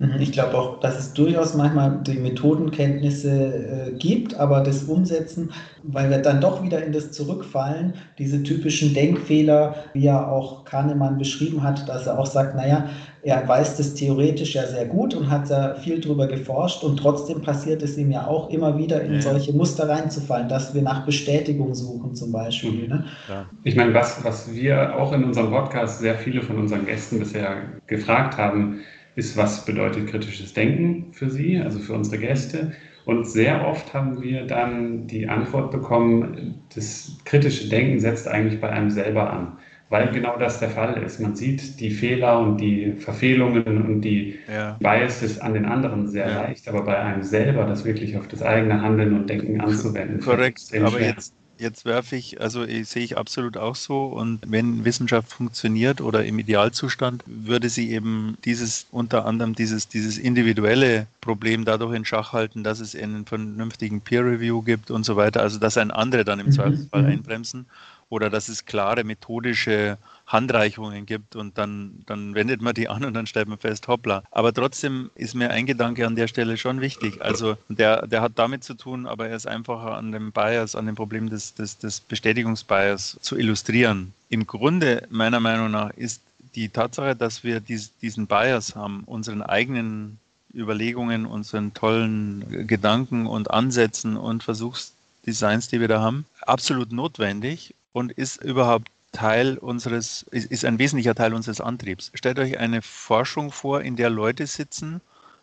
[0.00, 5.50] Mhm, ich glaube auch, dass es durchaus manchmal die Methodenkenntnisse äh, gibt, aber das Umsetzen,
[5.82, 11.18] weil wir dann doch wieder in das zurückfallen, diese typischen Denkfehler, wie ja auch Kahnemann
[11.18, 12.88] beschrieben hat, dass er auch sagt, naja,
[13.22, 17.42] er weiß das theoretisch ja sehr gut und hat da viel drüber geforscht und trotzdem
[17.42, 19.20] passiert es ihm ja auch immer wieder in ja.
[19.20, 22.84] solche Muster reinzufallen, dass wir nach Bestätigung suchen zum Beispiel.
[22.84, 22.88] Mhm.
[22.88, 23.04] Ne?
[23.28, 23.46] Ja.
[23.64, 27.56] Ich meine, was, was wir auch in unserem Podcast sehr viele von unseren Gästen bisher
[27.88, 28.78] gefragt haben,
[29.18, 32.72] ist, was bedeutet kritisches Denken für Sie, also für unsere Gäste.
[33.04, 38.70] Und sehr oft haben wir dann die Antwort bekommen, das kritische Denken setzt eigentlich bei
[38.70, 41.18] einem selber an, weil genau das der Fall ist.
[41.18, 44.76] Man sieht die Fehler und die Verfehlungen und die ja.
[44.78, 46.42] Biases an den anderen sehr ja.
[46.42, 50.20] leicht, aber bei einem selber das wirklich auf das eigene Handeln und Denken anzuwenden.
[50.20, 54.06] Korrekt, aber jetzt, Jetzt werfe ich, also ich, sehe ich absolut auch so.
[54.06, 60.18] Und wenn Wissenschaft funktioniert oder im Idealzustand, würde sie eben dieses, unter anderem dieses, dieses
[60.18, 65.16] individuelle Problem dadurch in Schach halten, dass es einen vernünftigen Peer Review gibt und so
[65.16, 65.42] weiter.
[65.42, 66.52] Also dass ein andere dann im mhm.
[66.52, 67.08] Zweifelsfall mhm.
[67.08, 67.66] einbremsen
[68.08, 73.14] oder dass es klare methodische Handreichungen gibt und dann, dann wendet man die an und
[73.14, 74.22] dann stellt man fest, hoppla.
[74.30, 77.20] Aber trotzdem ist mir ein Gedanke an der Stelle schon wichtig.
[77.20, 80.86] Also der, der hat damit zu tun, aber er ist einfacher an dem Bias, an
[80.86, 84.12] dem Problem des, des, des Bestätigungsbias zu illustrieren.
[84.28, 86.20] Im Grunde, meiner Meinung nach, ist
[86.54, 90.18] die Tatsache, dass wir dies, diesen Bias haben, unseren eigenen
[90.54, 98.12] Überlegungen, unseren tollen Gedanken und Ansätzen und Versuchsdesigns, die wir da haben, absolut notwendig und
[98.12, 102.12] ist überhaupt Teil unseres, ist ein wesentlicher Teil unseres Antriebs.
[102.14, 105.00] Stellt euch eine Forschung vor, in der Leute sitzen,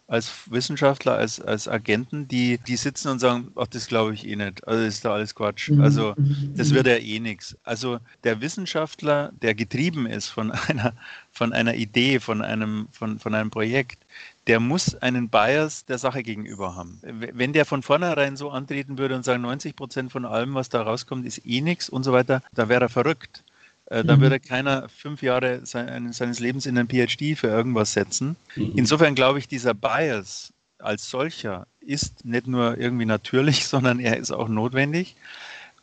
[0.07, 4.37] als Wissenschaftler, als, als Agenten, die, die sitzen und sagen, ach, das glaube ich eh
[4.37, 5.81] nicht, also das ist da alles Quatsch, mhm.
[5.81, 6.13] also
[6.55, 7.57] das wird ja eh nichts.
[7.63, 10.93] Also der Wissenschaftler, der getrieben ist von einer,
[11.31, 14.05] von einer Idee, von einem, von, von einem Projekt,
[14.47, 17.01] der muss einen Bias der Sache gegenüber haben.
[17.01, 20.83] Wenn der von vornherein so antreten würde und sagen, 90 Prozent von allem, was da
[20.83, 23.43] rauskommt, ist eh nichts und so weiter, da wäre er verrückt.
[23.87, 24.21] Äh, da mhm.
[24.21, 28.35] würde keiner fünf Jahre seines Lebens in ein PhD für irgendwas setzen.
[28.55, 28.73] Mhm.
[28.75, 34.31] Insofern glaube ich, dieser Bias als solcher ist nicht nur irgendwie natürlich, sondern er ist
[34.31, 35.15] auch notwendig.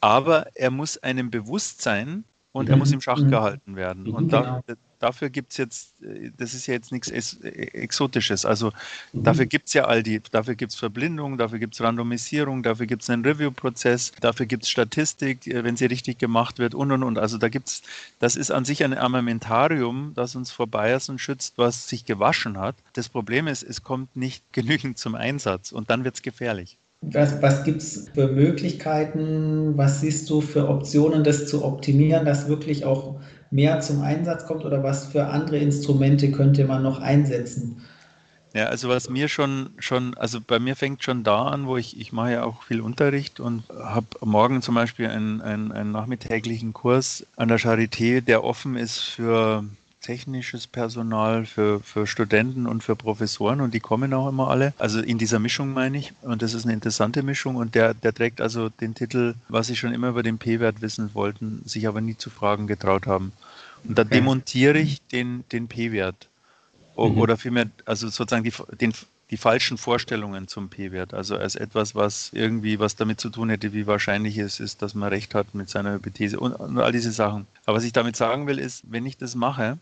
[0.01, 2.95] Aber er muss einem bewusst sein und er muss mhm.
[2.95, 4.09] im Schach gehalten werden.
[4.09, 8.45] Und da, genau dafür gibt es jetzt, äh, das ist ja jetzt nichts Exotisches.
[8.47, 8.73] Also
[9.13, 9.25] mhm.
[9.25, 12.87] dafür gibt es ja all die, dafür gibt es Verblindung, dafür gibt es Randomisierung, dafür
[12.87, 16.93] gibt es einen Review-Prozess, dafür gibt es Statistik, äh, wenn sie richtig gemacht wird und
[16.93, 17.19] und und.
[17.19, 17.83] Also da gibt es,
[18.21, 22.77] das ist an sich ein Armamentarium, das uns vor Biasen schützt, was sich gewaschen hat.
[22.93, 26.79] Das Problem ist, es kommt nicht genügend zum Einsatz und dann wird es gefährlich.
[27.05, 29.77] Was, was gibt es für Möglichkeiten?
[29.77, 33.21] Was siehst du für Optionen, das zu optimieren, dass wirklich auch
[33.53, 37.83] mehr zum Einsatz kommt oder was für andere Instrumente könnte man noch einsetzen?
[38.55, 41.99] Ja, also was mir schon, schon, also bei mir fängt schon da an, wo ich,
[41.99, 46.75] ich mache ja auch viel Unterricht und habe morgen zum Beispiel einen, einen, einen nachmittäglichen
[46.75, 49.65] Kurs an der Charité, der offen ist für
[50.03, 54.75] technisches Personal, für, für Studenten und für Professoren und die kommen auch immer alle.
[54.79, 56.13] Also in dieser Mischung meine ich.
[56.23, 59.77] Und das ist eine interessante Mischung und der, der trägt also den Titel, was sie
[59.77, 63.33] schon immer über den P-Wert wissen wollten, sich aber nie zu fragen getraut haben.
[63.85, 64.17] Und da okay.
[64.17, 66.29] demontiere ich den, den P-Wert.
[66.97, 67.19] Mhm.
[67.19, 68.93] Oder vielmehr, also sozusagen die, den,
[69.31, 71.15] die falschen Vorstellungen zum P-Wert.
[71.15, 74.95] Also als etwas, was irgendwie was damit zu tun hätte, wie wahrscheinlich es ist, dass
[74.95, 77.47] man recht hat mit seiner Hypothese und, und all diese Sachen.
[77.65, 79.79] Aber was ich damit sagen will, ist, wenn ich das mache,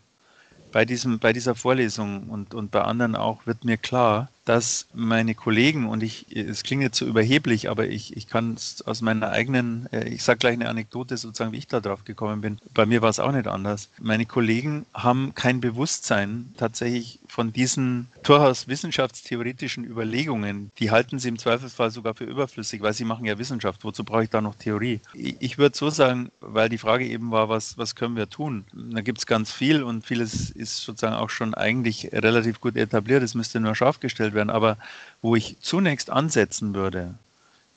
[0.71, 5.33] bei, diesem, bei dieser Vorlesung und, und bei anderen auch wird mir klar, dass meine
[5.33, 9.29] Kollegen, und ich, es klingt jetzt so überheblich, aber ich, ich kann es aus meiner
[9.29, 12.59] eigenen, äh, ich sage gleich eine Anekdote sozusagen, wie ich da drauf gekommen bin.
[12.73, 13.89] Bei mir war es auch nicht anders.
[14.01, 20.69] Meine Kollegen haben kein Bewusstsein tatsächlich von diesen durchaus wissenschaftstheoretischen Überlegungen.
[20.79, 23.85] Die halten sie im Zweifelsfall sogar für überflüssig, weil sie machen ja Wissenschaft.
[23.85, 24.99] Wozu brauche ich da noch Theorie?
[25.13, 28.65] Ich, würde so sagen, weil die Frage eben war, was, was können wir tun?
[28.73, 33.23] Da gibt es ganz viel und vieles ist sozusagen auch schon eigentlich relativ gut etabliert.
[33.23, 34.49] Es müsste nur scharf gestellt dargestellt werden.
[34.49, 34.77] Aber
[35.21, 37.15] wo ich zunächst ansetzen würde,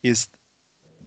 [0.02, 0.30] ist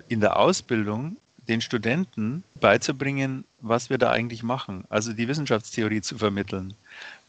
[0.07, 1.17] in der Ausbildung
[1.47, 6.73] den Studenten beizubringen, was wir da eigentlich machen, also die Wissenschaftstheorie zu vermitteln.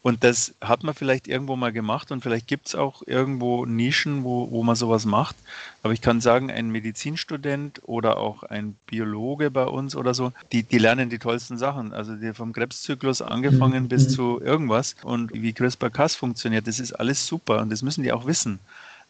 [0.01, 4.23] Und das hat man vielleicht irgendwo mal gemacht und vielleicht gibt es auch irgendwo Nischen,
[4.23, 5.35] wo, wo man sowas macht.
[5.83, 10.63] Aber ich kann sagen, ein Medizinstudent oder auch ein Biologe bei uns oder so, die,
[10.63, 11.93] die lernen die tollsten Sachen.
[11.93, 14.09] Also die vom Krebszyklus angefangen bis mhm.
[14.09, 18.25] zu irgendwas und wie CRISPR-Cas funktioniert, das ist alles super und das müssen die auch
[18.25, 18.59] wissen.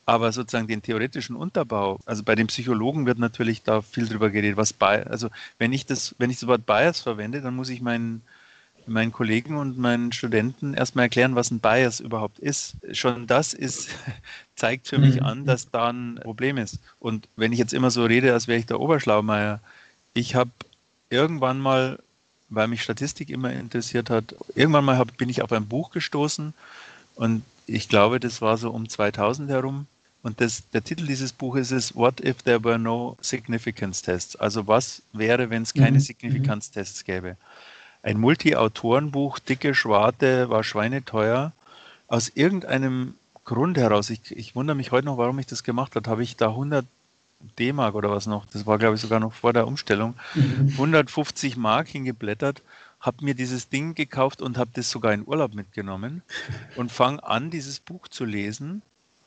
[0.08, 4.58] Aber sozusagen den theoretischen Unterbau, also bei den Psychologen wird natürlich da viel drüber geredet,
[4.58, 7.80] was bei, also wenn ich das, wenn ich das Wort Bias verwende, dann muss ich
[7.80, 8.24] meinen
[8.90, 12.78] meinen Kollegen und meinen Studenten erstmal erklären, was ein Bias überhaupt ist.
[12.92, 13.90] Schon das ist,
[14.56, 15.26] zeigt für mich mhm.
[15.26, 16.80] an, dass da ein Problem ist.
[17.00, 19.60] Und wenn ich jetzt immer so rede, als wäre ich der Oberschlaumeier,
[20.14, 20.52] ich habe
[21.10, 22.00] irgendwann mal,
[22.50, 26.54] weil mich Statistik immer interessiert hat, irgendwann mal hab, bin ich auf ein Buch gestoßen
[27.16, 29.86] und ich glaube, das war so um 2000 herum.
[30.22, 34.36] Und das, der Titel dieses Buches ist What if there were no significance tests?
[34.36, 35.96] Also was wäre, wenn es keine mhm.
[35.96, 36.02] mhm.
[36.02, 37.38] Signifikanztests gäbe?
[38.02, 41.54] Ein Multi-Autorenbuch, dicke Schwarte, war schweineteuer.
[42.08, 46.10] Aus irgendeinem Grund heraus, ich, ich wundere mich heute noch, warum ich das gemacht habe,
[46.10, 46.86] habe ich da 100
[47.58, 51.62] D-Mark oder was noch, das war glaube ich sogar noch vor der Umstellung, 150 mhm.
[51.62, 52.62] Mark hingeblättert,
[53.00, 56.22] habe mir dieses Ding gekauft und habe das sogar in Urlaub mitgenommen
[56.76, 58.82] und fange an, dieses Buch zu lesen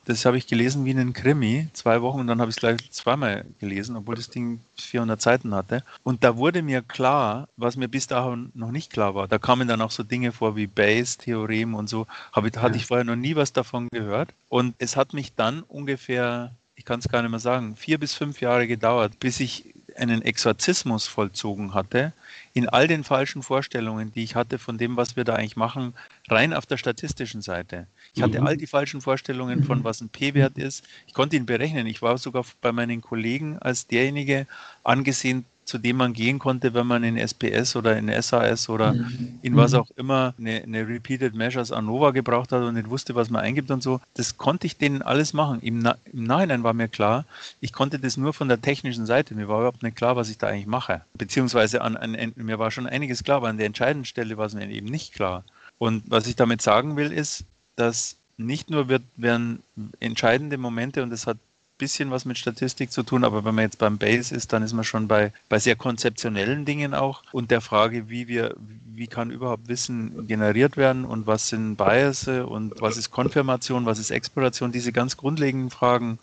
[0.05, 2.91] das habe ich gelesen wie einen Krimi, zwei Wochen und dann habe ich es gleich
[2.91, 5.85] zweimal gelesen, obwohl das Ding 400 Seiten hatte.
[6.03, 9.29] Und da wurde mir klar, was mir bis dahin noch nicht klar war.
[9.29, 12.07] Da kamen dann auch so Dinge vor wie Bayes Theorem und so.
[12.33, 14.31] Habe, hatte ich vorher noch nie was davon gehört.
[14.49, 18.15] Und es hat mich dann ungefähr, ich kann es gar nicht mehr sagen, vier bis
[18.15, 22.13] fünf Jahre gedauert, bis ich einen Exorzismus vollzogen hatte,
[22.55, 25.95] in all den falschen Vorstellungen, die ich hatte von dem, was wir da eigentlich machen,
[26.29, 27.87] rein auf der statistischen Seite.
[28.15, 28.47] Ich hatte mhm.
[28.47, 30.85] all die falschen Vorstellungen von, was ein P-Wert ist.
[31.07, 31.87] Ich konnte ihn berechnen.
[31.87, 34.47] Ich war sogar bei meinen Kollegen als derjenige
[34.85, 39.39] angesehen, zu dem man gehen konnte, wenn man in SPS oder in SAS oder mhm.
[39.43, 39.79] in was mhm.
[39.79, 43.71] auch immer eine, eine, Repeated Measures ANOVA gebraucht hat und nicht wusste, was man eingibt
[43.71, 44.01] und so.
[44.15, 45.61] Das konnte ich denen alles machen.
[45.61, 47.25] Im, Na Im, Nachhinein war mir klar,
[47.61, 49.35] ich konnte das nur von der technischen Seite.
[49.35, 51.03] Mir war überhaupt nicht klar, was ich da eigentlich mache.
[51.15, 54.55] Beziehungsweise an, an, mir war schon einiges klar, aber an der entscheidenden Stelle war es
[54.55, 55.45] mir eben nicht klar.
[55.79, 57.45] Und was ich damit sagen will, ist,
[57.77, 59.63] dass nicht nur wird, werden
[60.01, 61.39] entscheidende Momente, und das hat
[61.83, 64.73] bisschen was mit Statistik zu tun, aber wenn man jetzt beim Base ist, dann ist
[64.73, 68.55] man schon bei, bei sehr konzeptionellen Dingen auch und der Frage, wie wir,
[68.95, 73.99] wie kann überhaupt Wissen generiert werden und was sind Bias und was ist Konfirmation, was
[73.99, 76.21] ist Exploration, diese ganz grundlegenden Fragen.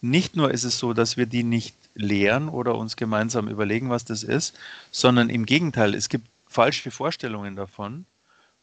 [0.00, 4.04] Nicht nur ist es so, dass wir die nicht lehren oder uns gemeinsam überlegen, was
[4.04, 4.56] das ist,
[4.92, 8.06] sondern im Gegenteil, es gibt falsche Vorstellungen davon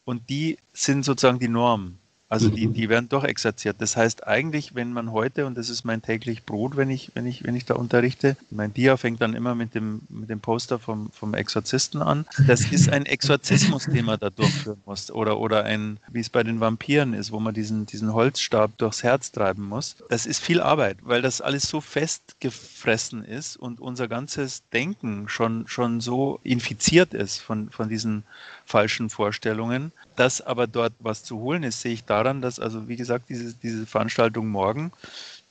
[0.06, 1.98] und die sind sozusagen die Norm.
[2.30, 2.74] Also die, mhm.
[2.74, 3.78] die werden doch exerziert.
[3.80, 7.26] Das heißt eigentlich, wenn man heute, und das ist mein täglich Brot, wenn ich, wenn
[7.26, 10.78] ich, wenn ich da unterrichte, mein Dia fängt dann immer mit dem, mit dem Poster
[10.78, 12.26] vom, vom Exorzisten an.
[12.46, 15.10] Das ist ein Exorzismus, den man da durchführen muss.
[15.10, 19.02] Oder, oder ein, wie es bei den Vampiren ist, wo man diesen, diesen Holzstab durchs
[19.02, 19.96] Herz treiben muss.
[20.10, 25.68] Das ist viel Arbeit, weil das alles so festgefressen ist und unser ganzes Denken schon,
[25.68, 28.24] schon so infiziert ist von, von diesen
[28.69, 29.91] falschen Vorstellungen.
[30.15, 33.53] Dass aber dort was zu holen ist, sehe ich daran, dass also wie gesagt diese,
[33.55, 34.91] diese Veranstaltung morgen,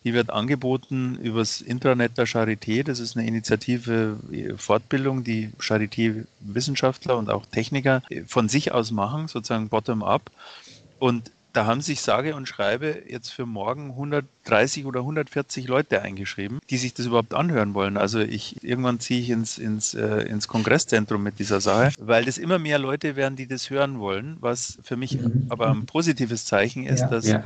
[0.04, 2.85] die wird angeboten übers Intranet der Charité.
[2.85, 9.26] Das ist eine Initiative äh, Fortbildung, die Charité-Wissenschaftler und auch Techniker von sich aus machen,
[9.26, 10.31] sozusagen bottom-up.
[11.00, 16.61] Und da haben sich sage und schreibe jetzt für morgen 130 oder 140 Leute eingeschrieben,
[16.70, 17.96] die sich das überhaupt anhören wollen.
[17.96, 22.38] Also ich irgendwann ziehe ich ins, ins, äh, ins Kongresszentrum mit dieser Sache, weil das
[22.38, 25.46] immer mehr Leute werden, die das hören wollen, was für mich mhm.
[25.48, 27.38] aber ein positives Zeichen ist, ja, dass ja,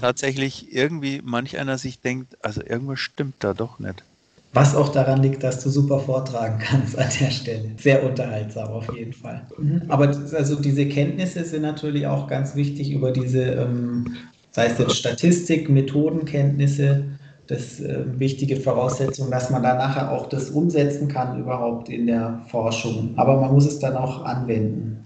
[0.00, 4.04] tatsächlich irgendwie manch einer sich denkt, also irgendwas stimmt da doch nicht.
[4.52, 7.70] Was auch daran liegt, dass du super vortragen kannst an der Stelle.
[7.76, 9.46] Sehr unterhaltsam auf jeden Fall.
[9.56, 9.82] Mhm.
[9.88, 14.16] Aber also diese Kenntnisse sind natürlich auch ganz wichtig über diese, ähm,
[14.50, 17.04] sei es jetzt Statistik, Methodenkenntnisse,
[17.46, 22.42] das äh, wichtige Voraussetzung, dass man dann nachher auch das umsetzen kann überhaupt in der
[22.48, 23.14] Forschung.
[23.16, 25.04] Aber man muss es dann auch anwenden.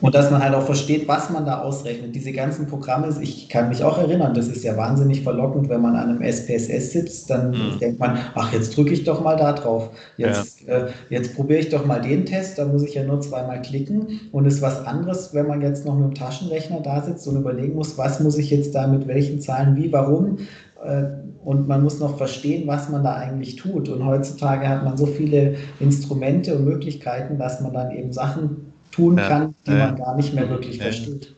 [0.00, 2.14] Und dass man halt auch versteht, was man da ausrechnet.
[2.14, 5.96] Diese ganzen Programme, ich kann mich auch erinnern, das ist ja wahnsinnig verlockend, wenn man
[5.96, 7.78] an einem SPSS sitzt, dann mhm.
[7.80, 9.90] denkt man, ach, jetzt drücke ich doch mal da drauf.
[10.16, 10.86] Jetzt, ja.
[10.86, 14.20] äh, jetzt probiere ich doch mal den Test, da muss ich ja nur zweimal klicken.
[14.32, 17.36] Und es ist was anderes, wenn man jetzt noch mit dem Taschenrechner da sitzt und
[17.36, 20.38] überlegen muss, was muss ich jetzt da mit welchen Zahlen, wie, warum.
[20.82, 21.04] Äh,
[21.44, 23.88] und man muss noch verstehen, was man da eigentlich tut.
[23.88, 29.16] Und heutzutage hat man so viele Instrumente und Möglichkeiten, dass man dann eben Sachen tun
[29.16, 31.34] ja, kann, die ja, man gar nicht mehr wirklich ja, versteht.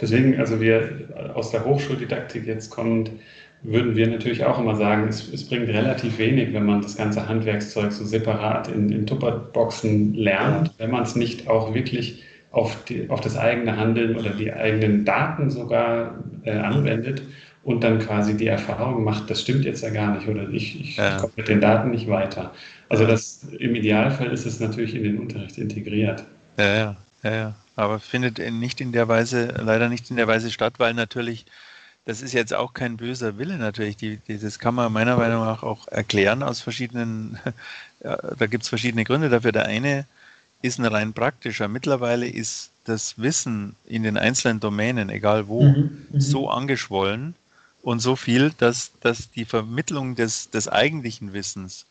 [0.00, 3.10] Deswegen, also wir aus der Hochschuldidaktik jetzt kommend,
[3.62, 7.28] würden wir natürlich auch immer sagen, es, es, bringt relativ wenig, wenn man das ganze
[7.28, 12.22] Handwerkszeug so separat in, in Tupperboxen lernt, wenn man es nicht auch wirklich
[12.52, 17.22] auf, die, auf das eigene Handeln oder die eigenen Daten sogar äh, anwendet
[17.64, 20.96] und dann quasi die Erfahrung macht, das stimmt jetzt ja gar nicht oder ich, ich
[20.96, 21.18] ja.
[21.18, 22.52] komme mit den Daten nicht weiter.
[22.88, 26.24] Also das, im Idealfall ist es natürlich in den Unterricht integriert.
[26.56, 27.54] Ja, ja, ja, ja.
[27.76, 31.44] Aber findet nicht in der Weise, leider nicht in der Weise statt, weil natürlich,
[32.06, 33.96] das ist jetzt auch kein böser Wille natürlich.
[33.96, 37.38] Die, die, das kann man meiner Meinung nach auch erklären aus verschiedenen,
[38.02, 39.52] ja, da gibt es verschiedene Gründe dafür.
[39.52, 40.06] Der eine
[40.62, 41.68] ist ein rein praktischer.
[41.68, 46.20] Mittlerweile ist das Wissen in den einzelnen Domänen, egal wo, mhm, mhm.
[46.20, 47.34] so angeschwollen
[47.82, 51.86] und so viel, dass, dass die Vermittlung des, des eigentlichen Wissens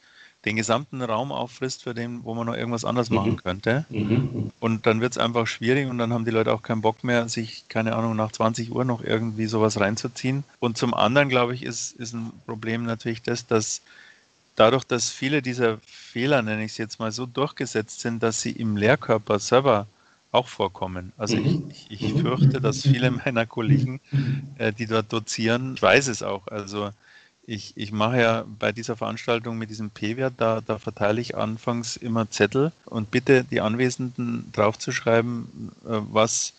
[0.46, 3.16] den gesamten Raum auffrisst, für den, wo man noch irgendwas anderes mhm.
[3.16, 3.86] machen könnte.
[3.90, 4.52] Mhm.
[4.60, 7.28] Und dann wird es einfach schwierig und dann haben die Leute auch keinen Bock mehr,
[7.30, 10.44] sich, keine Ahnung, nach 20 Uhr noch irgendwie sowas reinzuziehen.
[10.60, 13.82] Und zum anderen, glaube ich, ist, ist ein Problem natürlich das, dass
[14.56, 18.52] dadurch, dass viele dieser Fehler, nenne ich es jetzt mal, so durchgesetzt sind, dass sie
[18.52, 19.88] im Lehrkörper selber
[20.32, 21.12] auch vorkommen.
[21.18, 21.70] Also mhm.
[21.72, 24.00] ich, ich, ich, fürchte, dass viele meiner Kollegen,
[24.58, 26.92] äh, die dort dozieren, ich weiß es auch, also
[27.48, 31.96] ich, ich mache ja bei dieser Veranstaltung mit diesem P-Wert, da, da verteile ich anfangs
[31.96, 36.54] immer Zettel und bitte die Anwesenden draufzuschreiben, äh, was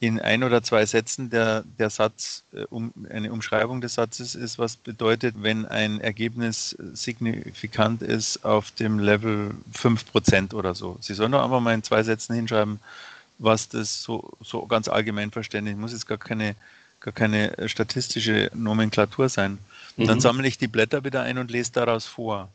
[0.00, 4.58] in ein oder zwei Sätzen der, der Satz, äh, um, eine Umschreibung des Satzes ist,
[4.58, 10.96] was bedeutet, wenn ein Ergebnis signifikant ist auf dem Level 5% oder so.
[11.00, 12.80] Sie sollen doch einfach mal in zwei Sätzen hinschreiben,
[13.38, 16.56] was das so, so ganz allgemein verständlich, muss jetzt gar keine,
[17.02, 19.58] gar keine statistische Nomenklatur sein.
[19.96, 20.06] Mhm.
[20.06, 22.48] Dann sammle ich die Blätter wieder ein und lese daraus vor.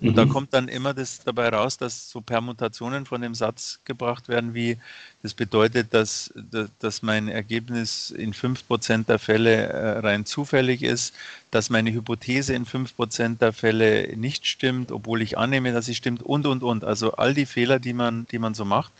[0.00, 0.14] Und mhm.
[0.14, 4.52] da kommt dann immer das dabei raus, dass so Permutationen von dem Satz gebracht werden,
[4.52, 4.78] wie
[5.22, 6.32] das bedeutet, dass,
[6.80, 11.14] dass mein Ergebnis in 5% der Fälle äh, rein zufällig ist,
[11.52, 16.22] dass meine Hypothese in 5% der Fälle nicht stimmt, obwohl ich annehme, dass sie stimmt
[16.22, 16.84] und, und, und.
[16.84, 18.92] Also all die Fehler, die man, die man so macht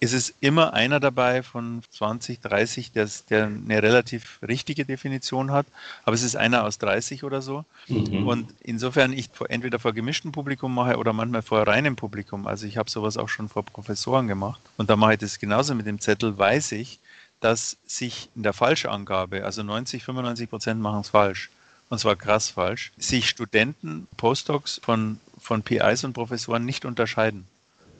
[0.00, 5.66] ist es immer einer dabei von 20, 30, der, der eine relativ richtige Definition hat,
[6.04, 7.64] aber es ist einer aus 30 oder so.
[7.88, 8.26] Mhm.
[8.26, 12.46] Und insofern ich entweder vor gemischtem Publikum mache oder manchmal vor reinem Publikum.
[12.46, 14.60] Also ich habe sowas auch schon vor Professoren gemacht.
[14.76, 17.00] Und da mache ich das genauso mit dem Zettel, weiß ich,
[17.40, 21.50] dass sich in der Falschangabe, also 90, 95 Prozent machen es falsch,
[21.88, 27.46] und zwar krass falsch, sich Studenten, Postdocs von, von PIs und Professoren nicht unterscheiden.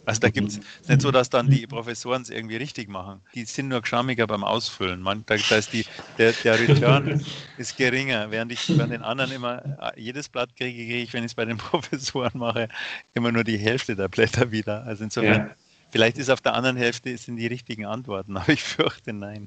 [0.09, 3.21] Also da gibt es nicht so, dass dann die Professoren es irgendwie richtig machen.
[3.35, 5.03] Die sind nur geschammiger beim Ausfüllen.
[5.03, 5.85] Man, da, da ist die,
[6.17, 7.23] der, der Return
[7.59, 9.63] ist geringer, während ich bei den anderen immer
[9.95, 12.69] äh, jedes Blatt kriege, kriege ich, wenn ich es bei den Professoren mache,
[13.13, 14.85] immer nur die Hälfte der Blätter wieder.
[14.85, 15.55] Also insofern, ja.
[15.91, 19.47] vielleicht ist auf der anderen Hälfte sind die richtigen Antworten, aber ich fürchte nein.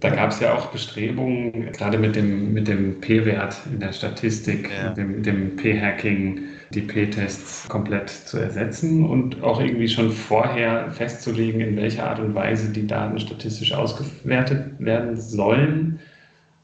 [0.00, 4.70] Da gab es ja auch Bestrebungen, gerade mit dem, mit dem P-Wert in der Statistik,
[4.70, 4.90] ja.
[4.90, 6.40] dem, dem P-Hacking,
[6.70, 12.34] die P-Tests komplett zu ersetzen und auch irgendwie schon vorher festzulegen, in welcher Art und
[12.34, 15.98] Weise die Daten statistisch ausgewertet werden sollen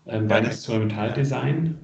[0.06, 1.76] ähm, beim Experimentaldesign.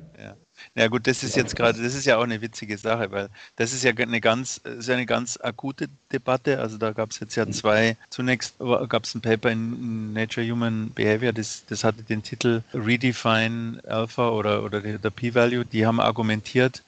[0.77, 3.73] Ja gut, das ist jetzt gerade, das ist ja auch eine witzige Sache, weil das
[3.73, 6.61] ist ja eine ganz, ist eine ganz akute Debatte.
[6.61, 7.53] Also da gab es jetzt ja mhm.
[7.53, 12.63] zwei, zunächst gab es ein Paper in Nature Human Behavior, das, das hatte den Titel
[12.73, 15.65] Redefine Alpha oder, oder der P-Value.
[15.65, 16.85] Die haben argumentiert,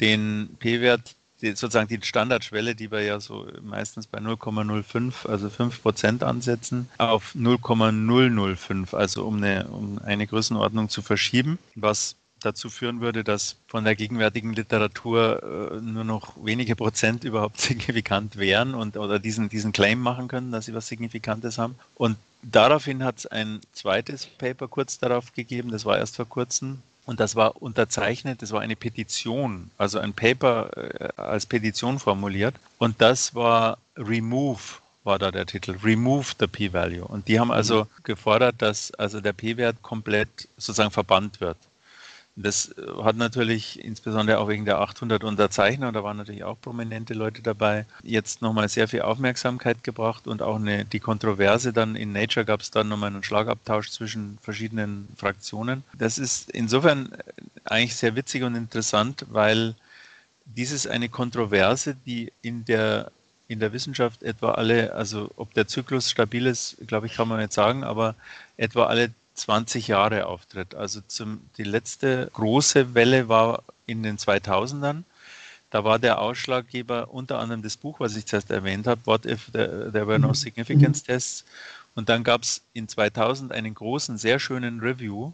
[0.00, 6.22] den P-Wert sozusagen die Standardschwelle, die wir ja so meistens bei 0,05, also 5 Prozent
[6.22, 13.24] ansetzen, auf 0,005, also um eine, um eine Größenordnung zu verschieben, was dazu führen würde,
[13.24, 19.18] dass von der gegenwärtigen Literatur äh, nur noch wenige Prozent überhaupt signifikant wären und oder
[19.18, 21.76] diesen, diesen Claim machen können, dass sie was Signifikantes haben.
[21.94, 26.82] Und daraufhin hat es ein zweites Paper kurz darauf gegeben, das war erst vor kurzem,
[27.04, 32.54] und das war unterzeichnet, das war eine Petition, also ein Paper äh, als Petition formuliert.
[32.78, 37.04] Und das war Remove, war da der Titel, Remove the P-Value.
[37.04, 37.88] Und die haben also mhm.
[38.04, 41.56] gefordert, dass also der P-Wert komplett sozusagen verbannt wird.
[42.34, 47.42] Das hat natürlich insbesondere auch wegen der 800 Unterzeichner, da waren natürlich auch prominente Leute
[47.42, 52.46] dabei, jetzt nochmal sehr viel Aufmerksamkeit gebracht und auch eine, die Kontroverse dann in Nature
[52.46, 55.84] gab es dann nochmal einen Schlagabtausch zwischen verschiedenen Fraktionen.
[55.98, 57.14] Das ist insofern
[57.64, 59.74] eigentlich sehr witzig und interessant, weil
[60.46, 63.12] dies ist eine Kontroverse, die in der
[63.48, 67.38] in der Wissenschaft etwa alle, also ob der Zyklus stabil ist, glaube ich, kann man
[67.38, 68.14] nicht sagen, aber
[68.56, 70.74] etwa alle 20 Jahre auftritt.
[70.74, 75.04] Also zum, die letzte große Welle war in den 2000ern.
[75.70, 79.50] Da war der Ausschlaggeber unter anderem das Buch, was ich zuerst erwähnt habe, What if
[79.52, 80.34] there, there were no mhm.
[80.34, 81.44] significance tests.
[81.94, 85.32] Und dann gab es in 2000 einen großen, sehr schönen Review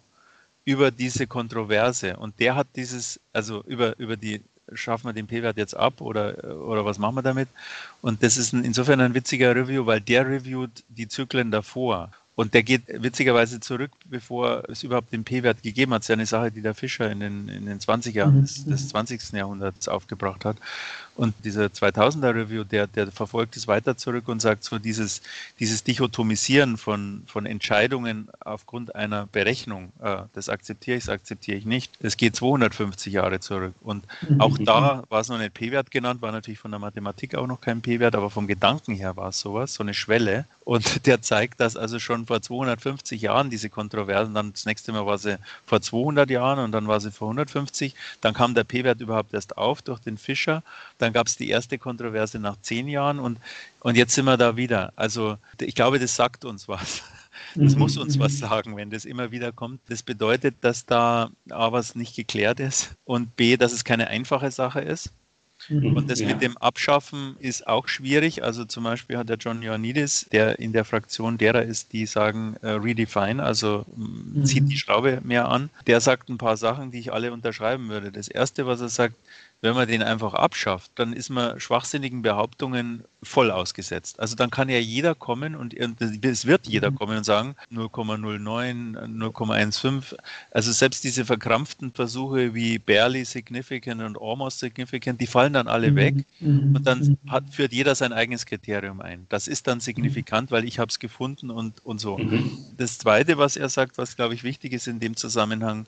[0.64, 2.16] über diese Kontroverse.
[2.16, 4.42] Und der hat dieses, also über, über die,
[4.74, 7.48] schaffen wir den P-Wert jetzt ab oder, oder was machen wir damit?
[8.02, 12.10] Und das ist ein, insofern ein witziger Review, weil der reviewt die Zyklen davor.
[12.38, 16.02] Und der geht witzigerweise zurück, bevor es überhaupt den P-Wert gegeben hat.
[16.02, 18.40] Das ist ja eine Sache, die der Fischer in den, in den 20 Jahren mhm.
[18.42, 19.32] des, des 20.
[19.32, 20.56] Jahrhunderts aufgebracht hat.
[21.18, 25.20] Und dieser 2000er Review, der, der verfolgt es weiter zurück und sagt so dieses,
[25.58, 31.66] dieses Dichotomisieren von, von Entscheidungen aufgrund einer Berechnung, äh, das akzeptiere ich, das akzeptiere ich
[31.66, 33.74] nicht, das geht 250 Jahre zurück.
[33.80, 34.40] Und mhm.
[34.40, 37.60] auch da war es noch nicht P-Wert genannt, war natürlich von der Mathematik auch noch
[37.60, 40.46] kein P-Wert, aber vom Gedanken her war es sowas, so eine Schwelle.
[40.64, 45.04] Und der zeigt, dass also schon vor 250 Jahren diese Kontroversen, dann das nächste Mal
[45.04, 49.00] war sie vor 200 Jahren und dann war sie vor 150, dann kam der P-Wert
[49.00, 50.62] überhaupt erst auf durch den Fischer,
[50.98, 53.38] dann dann gab es die erste Kontroverse nach zehn Jahren und,
[53.80, 54.92] und jetzt sind wir da wieder.
[54.94, 57.02] Also ich glaube, das sagt uns was.
[57.54, 58.20] Das muss uns mhm.
[58.22, 59.80] was sagen, wenn das immer wieder kommt.
[59.88, 64.50] Das bedeutet, dass da A, was nicht geklärt ist und B, dass es keine einfache
[64.50, 65.12] Sache ist.
[65.68, 65.96] Mhm.
[65.96, 66.26] Und das ja.
[66.26, 68.42] mit dem Abschaffen ist auch schwierig.
[68.42, 72.56] Also zum Beispiel hat der John Ioannidis, der in der Fraktion derer ist, die sagen
[72.62, 74.44] äh, redefine, also mhm.
[74.44, 78.10] zieht die Schraube mehr an, der sagt ein paar Sachen, die ich alle unterschreiben würde.
[78.10, 79.14] Das erste, was er sagt,
[79.60, 84.20] wenn man den einfach abschafft, dann ist man schwachsinnigen Behauptungen voll ausgesetzt.
[84.20, 86.94] Also dann kann ja jeder kommen und es wird jeder mhm.
[86.94, 90.16] kommen und sagen 0,09, 0,15.
[90.52, 95.96] Also selbst diese verkrampften Versuche wie barely significant und almost significant, die fallen dann alle
[95.96, 96.76] weg mhm.
[96.76, 97.30] und dann mhm.
[97.30, 99.26] hat, führt jeder sein eigenes Kriterium ein.
[99.28, 102.20] Das ist dann signifikant, weil ich habe es gefunden und, und so.
[102.76, 105.86] Das Zweite, was er sagt, was glaube ich wichtig ist in dem Zusammenhang,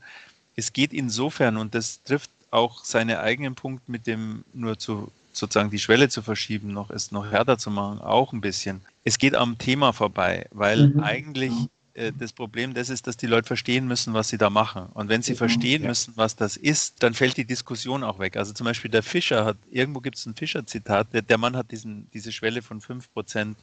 [0.57, 5.71] es geht insofern, und das trifft auch seine eigenen Punkte mit dem nur zu sozusagen
[5.71, 8.83] die Schwelle zu verschieben, noch es noch härter zu machen, auch ein bisschen.
[9.05, 11.01] Es geht am Thema vorbei, weil mhm.
[11.01, 11.53] eigentlich
[11.95, 14.87] äh, das Problem das ist, dass die Leute verstehen müssen, was sie da machen.
[14.95, 15.37] Und wenn sie mhm.
[15.37, 15.89] verstehen ja.
[15.89, 18.37] müssen, was das ist, dann fällt die Diskussion auch weg.
[18.37, 21.71] Also zum Beispiel der Fischer hat, irgendwo gibt es ein Fischer-Zitat, der, der Mann hat
[21.71, 23.55] diesen, diese Schwelle von 5%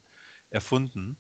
[0.50, 1.18] erfunden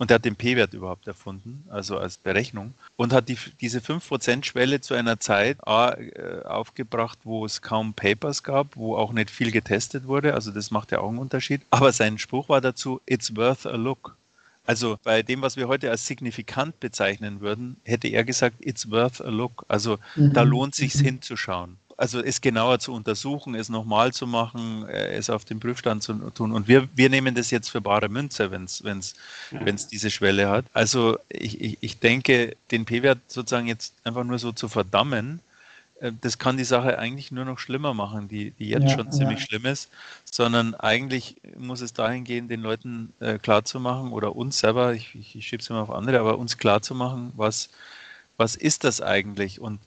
[0.00, 4.80] und er hat den P-Wert überhaupt erfunden, also als Berechnung, und hat die, diese 5%-Schwelle
[4.80, 9.50] zu einer Zeit A, äh, aufgebracht, wo es kaum Papers gab, wo auch nicht viel
[9.50, 11.60] getestet wurde, also das macht ja auch einen Unterschied.
[11.68, 14.16] Aber sein Spruch war dazu, it's worth a look.
[14.64, 19.20] Also bei dem, was wir heute als signifikant bezeichnen würden, hätte er gesagt, it's worth
[19.20, 19.66] a look.
[19.68, 20.32] Also mhm.
[20.32, 21.04] da lohnt sich mhm.
[21.04, 26.02] hinzuschauen also es genauer zu untersuchen, es nochmal zu machen, äh, es auf den Prüfstand
[26.02, 26.52] zu tun.
[26.52, 29.14] Und wir, wir nehmen das jetzt für bare Münze, wenn es wenn's,
[29.50, 29.64] ja.
[29.66, 30.64] wenn's diese Schwelle hat.
[30.72, 35.40] Also ich, ich, ich denke, den P-Wert sozusagen jetzt einfach nur so zu verdammen,
[36.00, 39.12] äh, das kann die Sache eigentlich nur noch schlimmer machen, die, die jetzt ja, schon
[39.12, 39.46] ziemlich ja.
[39.46, 39.90] schlimm ist,
[40.24, 45.36] sondern eigentlich muss es dahin gehen, den Leuten äh, klarzumachen oder uns selber, ich, ich,
[45.36, 47.68] ich schiebe es immer auf andere, aber uns klarzumachen, was,
[48.38, 49.80] was ist das eigentlich und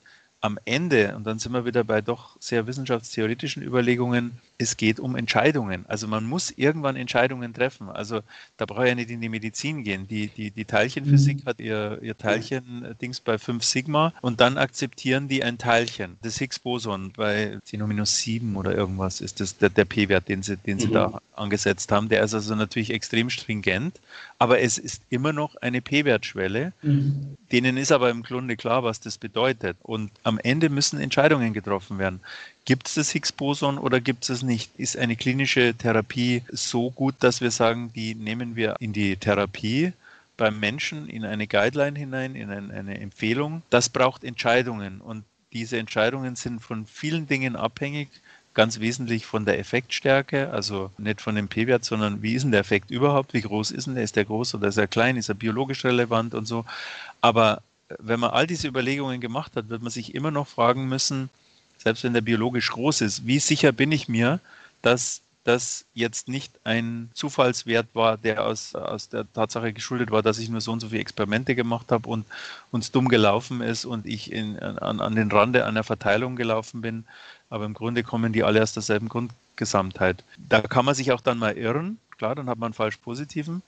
[0.44, 5.16] am Ende, und dann sind wir wieder bei doch sehr wissenschaftstheoretischen Überlegungen, es geht um
[5.16, 5.86] Entscheidungen.
[5.88, 7.90] Also man muss irgendwann Entscheidungen treffen.
[7.90, 8.20] Also
[8.58, 10.06] da brauche ich ja nicht in die Medizin gehen.
[10.10, 11.46] Die, die, die Teilchenphysik mhm.
[11.48, 16.18] hat ihr, ihr Teilchen-Dings bei 5 Sigma und dann akzeptieren die ein Teilchen.
[16.22, 20.58] Das Higgs-Boson bei 10 minus 7 oder irgendwas ist das der, der P-Wert, den sie,
[20.58, 20.94] den sie mhm.
[20.94, 22.10] da angesetzt haben.
[22.10, 24.00] Der ist also natürlich extrem stringent,
[24.40, 26.74] aber es ist immer noch eine P-Wertschwelle.
[26.82, 27.38] Mhm.
[27.52, 29.78] Denen ist aber im Grunde klar, was das bedeutet.
[29.84, 32.20] Und am Ende müssen Entscheidungen getroffen werden.
[32.66, 34.72] Gibt es das Higgs-Boson oder gibt es es nicht?
[34.78, 39.94] Ist eine klinische Therapie so gut, dass wir sagen, die nehmen wir in die Therapie
[40.38, 43.64] beim Menschen, in eine Guideline hinein, in ein, eine Empfehlung?
[43.70, 48.10] Das braucht Entscheidungen und diese Entscheidungen sind von vielen Dingen abhängig,
[48.54, 52.62] ganz wesentlich von der Effektstärke, also nicht von dem P-Wert, sondern wie ist denn der
[52.62, 53.34] Effekt überhaupt?
[53.34, 54.04] Wie groß ist denn der?
[54.04, 55.18] Ist der groß oder ist er klein?
[55.18, 56.66] Ist er biologisch relevant und so?
[57.22, 57.62] Aber
[58.00, 61.30] wenn man all diese Überlegungen gemacht hat, wird man sich immer noch fragen müssen,
[61.78, 64.40] selbst wenn der biologisch groß ist, wie sicher bin ich mir,
[64.82, 70.40] dass das jetzt nicht ein Zufallswert war, der aus, aus der Tatsache geschuldet war, dass
[70.40, 72.26] ich nur so und so viele Experimente gemacht habe und
[72.72, 77.04] uns dumm gelaufen ist und ich in, an, an den Rande einer Verteilung gelaufen bin.
[77.50, 80.24] Aber im Grunde kommen die alle aus derselben Grundgesamtheit.
[80.38, 83.62] Da kann man sich auch dann mal irren, klar, dann hat man falsch positiven.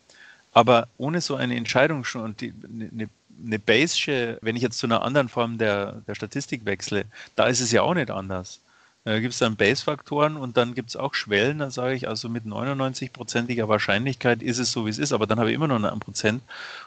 [0.54, 3.10] Aber ohne so eine Entscheidung schon und die, eine,
[3.44, 7.06] eine Bayesche, wenn ich jetzt zu einer anderen Form der, der Statistik wechsle,
[7.36, 8.62] da ist es ja auch nicht anders.
[9.06, 12.28] Da gibt es dann Base-Faktoren und dann gibt es auch Schwellen, da sage ich, also
[12.28, 15.84] mit 99-prozentiger Wahrscheinlichkeit ist es so, wie es ist, aber dann habe ich immer noch
[15.84, 16.42] ein Prozent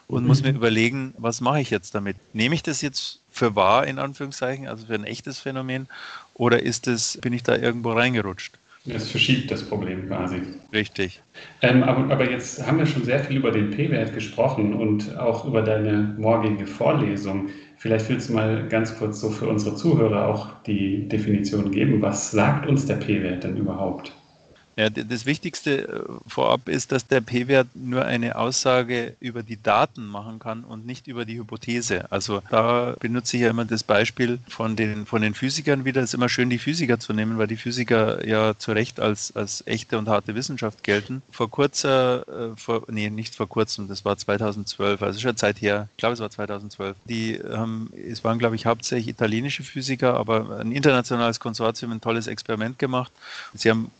[0.08, 0.26] und mhm.
[0.26, 2.16] muss mir überlegen, was mache ich jetzt damit?
[2.32, 5.86] Nehme ich das jetzt für wahr, in Anführungszeichen, also für ein echtes Phänomen,
[6.34, 8.58] oder ist es, bin ich da irgendwo reingerutscht?
[8.86, 10.40] Es verschiebt das Problem quasi.
[10.72, 11.20] Richtig.
[11.62, 15.44] Ähm, aber, aber, jetzt haben wir schon sehr viel über den P-Wert gesprochen und auch
[15.44, 17.48] über deine morgige Vorlesung.
[17.76, 22.02] Vielleicht willst du mal ganz kurz so für unsere Zuhörer auch die Definition geben.
[22.02, 24.12] Was sagt uns der P-Wert denn überhaupt?
[24.78, 30.06] Ja, das Wichtigste äh, vorab ist, dass der P-Wert nur eine Aussage über die Daten
[30.06, 32.12] machen kann und nicht über die Hypothese.
[32.12, 36.00] Also da benutze ich ja immer das Beispiel von den, von den Physikern wieder.
[36.00, 39.34] Es ist immer schön, die Physiker zu nehmen, weil die Physiker ja zu Recht als,
[39.34, 41.22] als echte und harte Wissenschaft gelten.
[41.32, 45.88] Vor kurzer, äh, vor, nee, nicht vor kurzem, das war 2012, also schon Zeit her,
[45.90, 46.96] ich glaube, es war 2012.
[47.06, 52.28] Die haben, es waren, glaube ich, hauptsächlich italienische Physiker, aber ein internationales Konsortium ein tolles
[52.28, 53.10] Experiment gemacht.
[53.54, 53.90] Sie haben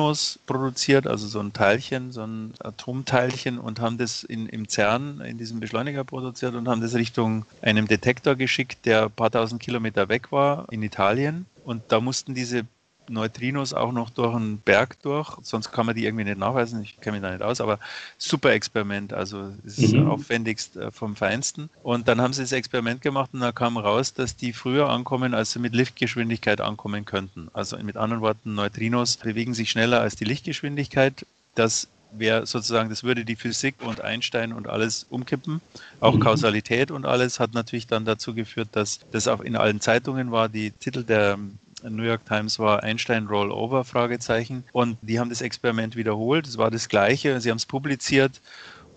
[0.00, 5.20] Neutrinos produziert, also so ein Teilchen, so ein Atomteilchen und haben das in, im CERN,
[5.20, 9.60] in diesem Beschleuniger produziert und haben das Richtung einem Detektor geschickt, der ein paar tausend
[9.60, 11.46] Kilometer weg war in Italien.
[11.64, 12.66] Und da mussten diese
[13.10, 17.00] Neutrinos auch noch durch einen Berg durch, sonst kann man die irgendwie nicht nachweisen, ich
[17.00, 17.78] kenne mich da nicht aus, aber
[18.18, 20.10] super Experiment, also es ist mhm.
[20.10, 21.70] aufwendigst äh, vom Feinsten.
[21.82, 25.34] Und dann haben sie das Experiment gemacht und da kam raus, dass die früher ankommen,
[25.34, 27.48] als sie mit Lichtgeschwindigkeit ankommen könnten.
[27.52, 31.26] Also mit anderen Worten, Neutrinos bewegen sich schneller als die Lichtgeschwindigkeit.
[31.54, 35.60] Das wäre sozusagen, das würde die Physik und Einstein und alles umkippen.
[36.00, 36.20] Auch mhm.
[36.20, 40.48] Kausalität und alles hat natürlich dann dazu geführt, dass das auch in allen Zeitungen war.
[40.48, 41.38] Die Titel der
[41.82, 44.64] New York Times war Einstein Rollover, Fragezeichen.
[44.72, 46.46] Und die haben das Experiment wiederholt.
[46.46, 47.40] Es war das Gleiche.
[47.40, 48.40] Sie haben es publiziert.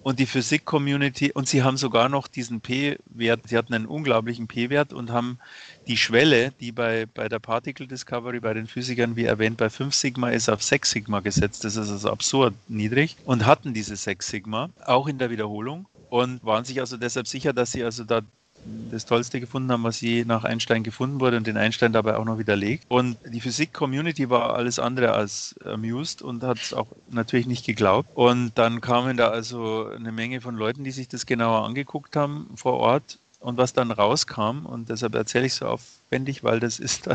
[0.03, 4.91] Und die Physik-Community, und sie haben sogar noch diesen P-Wert, sie hatten einen unglaublichen P-Wert
[4.91, 5.39] und haben
[5.87, 9.95] die Schwelle, die bei, bei der Particle Discovery, bei den Physikern, wie erwähnt, bei 5
[9.95, 11.63] Sigma ist, auf 6 Sigma gesetzt.
[11.63, 13.15] Das ist also absurd niedrig.
[13.23, 15.87] Und hatten diese 6 Sigma, auch in der Wiederholung.
[16.09, 18.21] Und waren sich also deshalb sicher, dass sie also da
[18.65, 22.25] das Tollste gefunden haben, was je nach Einstein gefunden wurde und den Einstein dabei auch
[22.25, 22.85] noch widerlegt.
[22.87, 28.09] Und die Physik-Community war alles andere als amused und hat es auch natürlich nicht geglaubt.
[28.13, 32.49] Und dann kamen da also eine Menge von Leuten, die sich das genauer angeguckt haben
[32.55, 37.09] vor Ort und was dann rauskam, und deshalb erzähle ich so aufwendig, weil das ist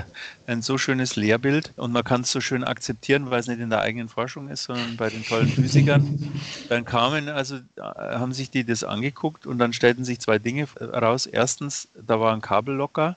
[0.46, 3.70] ein so schönes Lehrbild und man kann es so schön akzeptieren, weil es nicht in
[3.70, 6.18] der eigenen Forschung ist, sondern bei den tollen Physikern.
[6.68, 10.68] Dann kamen, also äh, haben sich die das angeguckt und dann stellten sich zwei Dinge
[10.80, 11.24] raus.
[11.24, 13.16] Erstens, da war ein Kabel locker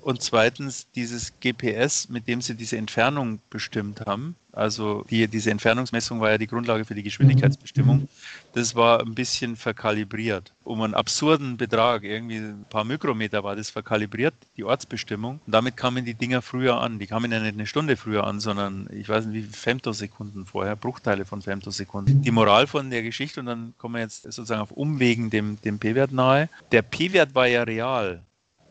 [0.00, 4.36] und zweitens dieses GPS, mit dem sie diese Entfernung bestimmt haben.
[4.52, 8.08] Also die, diese Entfernungsmessung war ja die Grundlage für die Geschwindigkeitsbestimmung.
[8.54, 10.52] Das war ein bisschen verkalibriert.
[10.64, 15.40] Um einen absurden Betrag, irgendwie ein paar Mikrometer war das verkalibriert, die Ortsbestimmung.
[15.46, 16.98] Und damit kamen die Dinger früher an.
[16.98, 20.46] Die kamen ja nicht eine Stunde früher an, sondern ich weiß nicht wie viele Femtosekunden
[20.46, 22.22] vorher, Bruchteile von Femtosekunden.
[22.22, 25.78] Die Moral von der Geschichte, und dann kommen wir jetzt sozusagen auf Umwegen dem, dem
[25.78, 26.48] P-Wert nahe.
[26.72, 28.22] Der P-Wert war ja real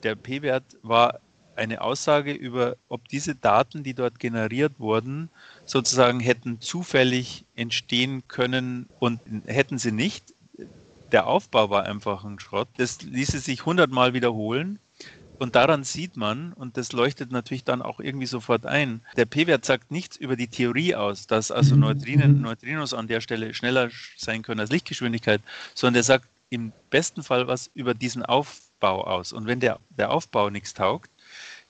[0.04, 1.20] der P-Wert war
[1.56, 5.30] eine Aussage über, ob diese Daten, die dort generiert wurden,
[5.66, 10.34] sozusagen hätten zufällig entstehen können und hätten sie nicht.
[11.12, 12.70] Der Aufbau war einfach ein Schrott.
[12.78, 14.80] Das ließe sich hundertmal wiederholen.
[15.40, 19.66] Und daran sieht man, und das leuchtet natürlich dann auch irgendwie sofort ein, der P-Wert
[19.66, 21.82] sagt nichts über die Theorie aus, dass also mhm.
[21.82, 25.42] Neutrinen, Neutrinos an der Stelle schneller sein können als Lichtgeschwindigkeit,
[25.74, 29.32] sondern der sagt im besten Fall was über diesen Aufbau Aufbau aus.
[29.32, 31.12] Und wenn der, der Aufbau nichts taugt,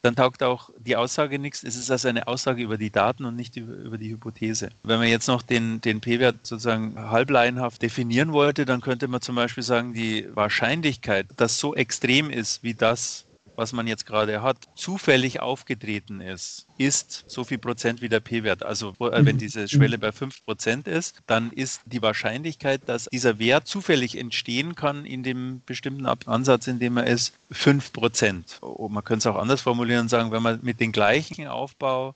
[0.02, 1.64] dann taugt auch die Aussage nichts.
[1.64, 4.70] Es ist also eine Aussage über die Daten und nicht über, über die Hypothese.
[4.84, 9.36] Wenn man jetzt noch den, den P-Wert sozusagen halblaienhaft definieren wollte, dann könnte man zum
[9.36, 13.26] Beispiel sagen, die Wahrscheinlichkeit, dass so extrem ist wie das,
[13.62, 18.64] was man jetzt gerade hat, zufällig aufgetreten ist, ist so viel Prozent wie der P-Wert.
[18.64, 19.40] Also äh, wenn mhm.
[19.40, 24.74] diese Schwelle bei 5 Prozent ist, dann ist die Wahrscheinlichkeit, dass dieser Wert zufällig entstehen
[24.74, 28.58] kann in dem bestimmten Ansatz, in dem er ist, 5 Prozent.
[28.64, 32.16] Oh, man könnte es auch anders formulieren und sagen, wenn man mit dem gleichen Aufbau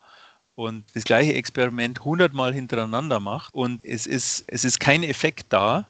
[0.56, 5.54] und das gleiche Experiment 100 Mal hintereinander macht und es ist, es ist kein Effekt
[5.54, 5.88] da,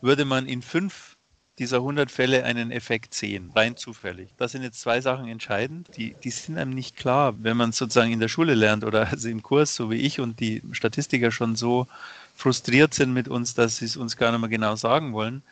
[0.00, 1.15] würde man in fünf
[1.58, 4.28] dieser 100 Fälle einen Effekt sehen, rein zufällig.
[4.36, 8.12] Das sind jetzt zwei Sachen entscheidend, die, die sind einem nicht klar, wenn man sozusagen
[8.12, 11.56] in der Schule lernt oder also im Kurs, so wie ich und die Statistiker schon
[11.56, 11.86] so
[12.34, 15.42] frustriert sind mit uns, dass sie es uns gar nicht mehr genau sagen wollen.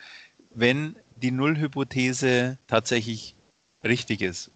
[0.55, 3.35] Wenn die Nullhypothese tatsächlich
[3.83, 4.51] richtig ist,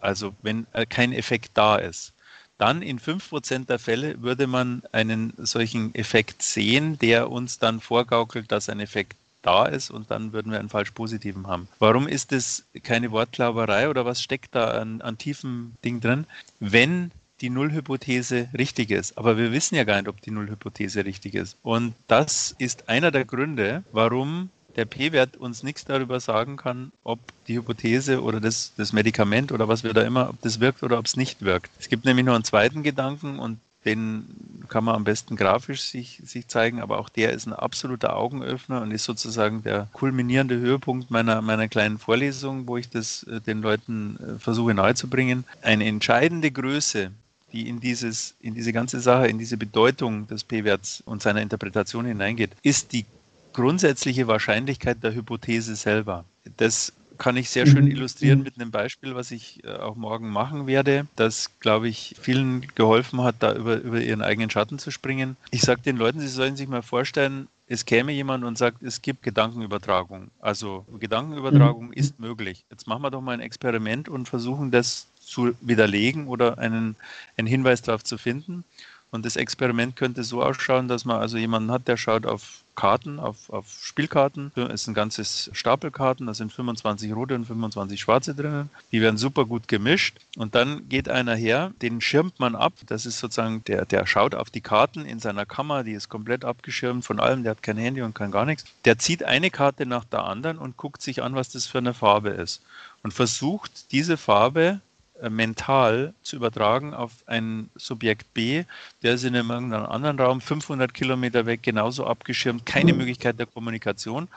[0.00, 2.12] also wenn äh, kein Effekt da ist,
[2.58, 8.50] dann in 5% der Fälle würde man einen solchen Effekt sehen, der uns dann vorgaukelt,
[8.50, 11.68] dass ein Effekt da ist und dann würden wir einen falsch positiven haben.
[11.78, 16.26] Warum ist das keine Wortklauberei oder was steckt da an, an tiefem Ding drin?
[16.60, 17.10] Wenn
[17.40, 19.16] die Nullhypothese richtig ist.
[19.16, 21.56] Aber wir wissen ja gar nicht, ob die Nullhypothese richtig ist.
[21.62, 27.18] Und das ist einer der Gründe, warum der P-Wert uns nichts darüber sagen kann, ob
[27.46, 30.98] die Hypothese oder das, das Medikament oder was wir da immer, ob das wirkt oder
[30.98, 31.70] ob es nicht wirkt.
[31.80, 36.20] Es gibt nämlich noch einen zweiten Gedanken und den kann man am besten grafisch sich,
[36.24, 41.10] sich zeigen, aber auch der ist ein absoluter Augenöffner und ist sozusagen der kulminierende Höhepunkt
[41.10, 45.44] meiner, meiner kleinen Vorlesung, wo ich das äh, den Leuten äh, versuche nahezubringen.
[45.62, 47.10] Eine entscheidende Größe,
[47.52, 52.04] die in, dieses, in diese ganze Sache, in diese Bedeutung des P-Werts und seiner Interpretation
[52.04, 53.06] hineingeht, ist die
[53.54, 56.24] grundsätzliche Wahrscheinlichkeit der Hypothese selber.
[56.58, 57.90] Das kann ich sehr schön mhm.
[57.90, 58.44] illustrieren mhm.
[58.44, 63.22] mit einem Beispiel, was ich äh, auch morgen machen werde, das, glaube ich, vielen geholfen
[63.22, 65.36] hat, da über, über ihren eigenen Schatten zu springen.
[65.50, 69.02] Ich sage den Leuten, sie sollen sich mal vorstellen, es käme jemand und sagt, es
[69.02, 70.30] gibt Gedankenübertragung.
[70.40, 71.92] Also Gedankenübertragung mhm.
[71.92, 72.64] ist möglich.
[72.70, 76.96] Jetzt machen wir doch mal ein Experiment und versuchen das zu widerlegen oder einen,
[77.36, 78.64] einen Hinweis darauf zu finden.
[79.10, 83.18] Und das Experiment könnte so ausschauen, dass man also jemanden hat, der schaut auf Karten,
[83.18, 84.52] auf, auf Spielkarten.
[84.54, 88.70] Das ist ein ganzes Stapel Karten, da sind 25 rote und 25 schwarze drinnen.
[88.92, 90.18] Die werden super gut gemischt.
[90.36, 92.74] Und dann geht einer her, den schirmt man ab.
[92.86, 96.44] Das ist sozusagen, der, der schaut auf die Karten in seiner Kammer, die ist komplett
[96.44, 98.64] abgeschirmt von allem, der hat kein Handy und kein gar nichts.
[98.84, 101.94] Der zieht eine Karte nach der anderen und guckt sich an, was das für eine
[101.94, 102.62] Farbe ist.
[103.02, 104.80] Und versucht diese Farbe
[105.28, 108.64] mental zu übertragen auf ein Subjekt B,
[109.02, 112.98] der ist in einem anderen Raum 500 Kilometer weg genauso abgeschirmt, keine mhm.
[112.98, 114.28] Möglichkeit der Kommunikation.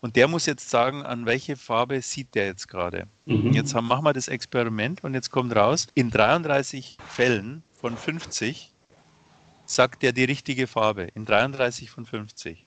[0.00, 3.06] Und der muss jetzt sagen, an welche Farbe sieht der jetzt gerade.
[3.26, 3.52] Mhm.
[3.52, 8.70] Jetzt haben, machen wir das Experiment und jetzt kommt raus, in 33 Fällen von 50
[9.66, 11.08] sagt er die richtige Farbe.
[11.14, 12.66] In 33 von 50.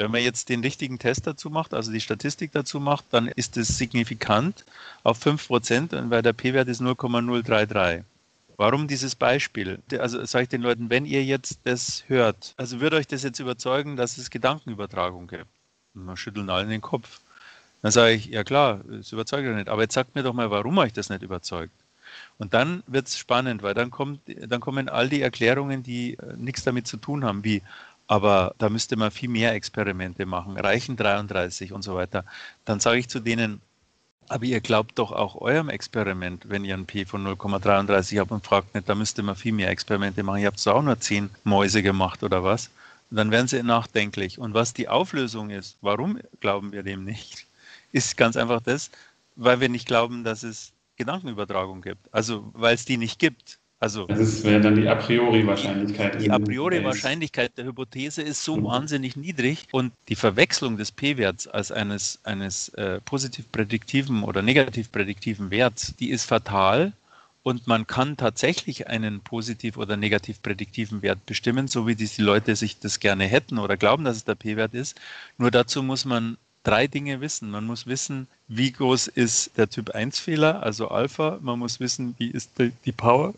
[0.00, 3.58] Wenn man jetzt den richtigen Test dazu macht, also die Statistik dazu macht, dann ist
[3.58, 4.64] es signifikant
[5.02, 8.02] auf 5%, weil der P-Wert ist 0,033.
[8.56, 9.78] Warum dieses Beispiel?
[9.98, 13.40] Also sage ich den Leuten, wenn ihr jetzt das hört, also würde euch das jetzt
[13.40, 15.44] überzeugen, dass es Gedankenübertragung gibt?
[15.94, 17.20] Und dann schütteln alle den Kopf.
[17.82, 19.68] Dann sage ich, ja klar, es überzeugt euch nicht.
[19.68, 21.74] Aber jetzt sagt mir doch mal, warum euch das nicht überzeugt.
[22.38, 26.36] Und dann wird es spannend, weil dann, kommt, dann kommen all die Erklärungen, die äh,
[26.36, 27.62] nichts damit zu tun haben, wie,
[28.10, 32.24] aber da müsste man viel mehr Experimente machen, reichen 33 und so weiter.
[32.64, 33.60] Dann sage ich zu denen,
[34.28, 38.44] aber ihr glaubt doch auch eurem Experiment, wenn ihr ein P von 0,33 habt und
[38.44, 40.40] fragt nicht, da müsste man viel mehr Experimente machen.
[40.40, 42.70] Ihr habt so auch nur 10 Mäuse gemacht oder was?
[43.12, 44.40] Und dann werden sie nachdenklich.
[44.40, 47.46] Und was die Auflösung ist, warum glauben wir dem nicht,
[47.92, 48.90] ist ganz einfach das,
[49.36, 52.12] weil wir nicht glauben, dass es Gedankenübertragung gibt.
[52.12, 53.59] Also weil es die nicht gibt.
[53.82, 56.20] Also, das wäre dann die a priori Wahrscheinlichkeit.
[56.20, 58.64] Die a priori Wahrscheinlichkeit der Hypothese ist so mhm.
[58.64, 64.92] wahnsinnig niedrig und die Verwechslung des p-Werts als eines, eines äh, positiv prädiktiven oder negativ
[64.92, 66.92] prädiktiven Werts, die ist fatal
[67.42, 72.56] und man kann tatsächlich einen positiv oder negativ prädiktiven Wert bestimmen, so wie die Leute
[72.56, 75.00] sich das gerne hätten oder glauben, dass es der p-Wert ist.
[75.38, 77.50] Nur dazu muss man drei Dinge wissen.
[77.50, 81.38] Man muss wissen, wie groß ist der Typ 1 Fehler, also Alpha.
[81.40, 83.32] Man muss wissen, wie ist die, die Power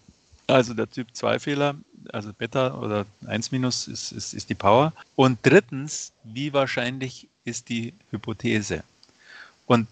[0.53, 1.75] also der Typ 2 Fehler,
[2.13, 4.93] also Beta oder 1 minus ist, ist, ist die Power.
[5.17, 8.85] Und drittens, wie wahrscheinlich ist die Hypothese?
[9.67, 9.89] Und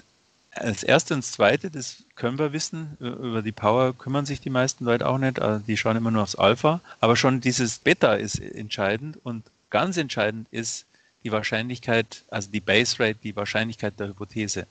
[0.52, 4.84] als erstes und zweite, das können wir wissen, über die Power kümmern sich die meisten
[4.84, 6.80] Leute auch nicht, also die schauen immer nur aufs Alpha.
[7.00, 10.86] Aber schon dieses Beta ist entscheidend und ganz entscheidend ist
[11.22, 14.66] die Wahrscheinlichkeit, also die Base Rate, die Wahrscheinlichkeit der Hypothese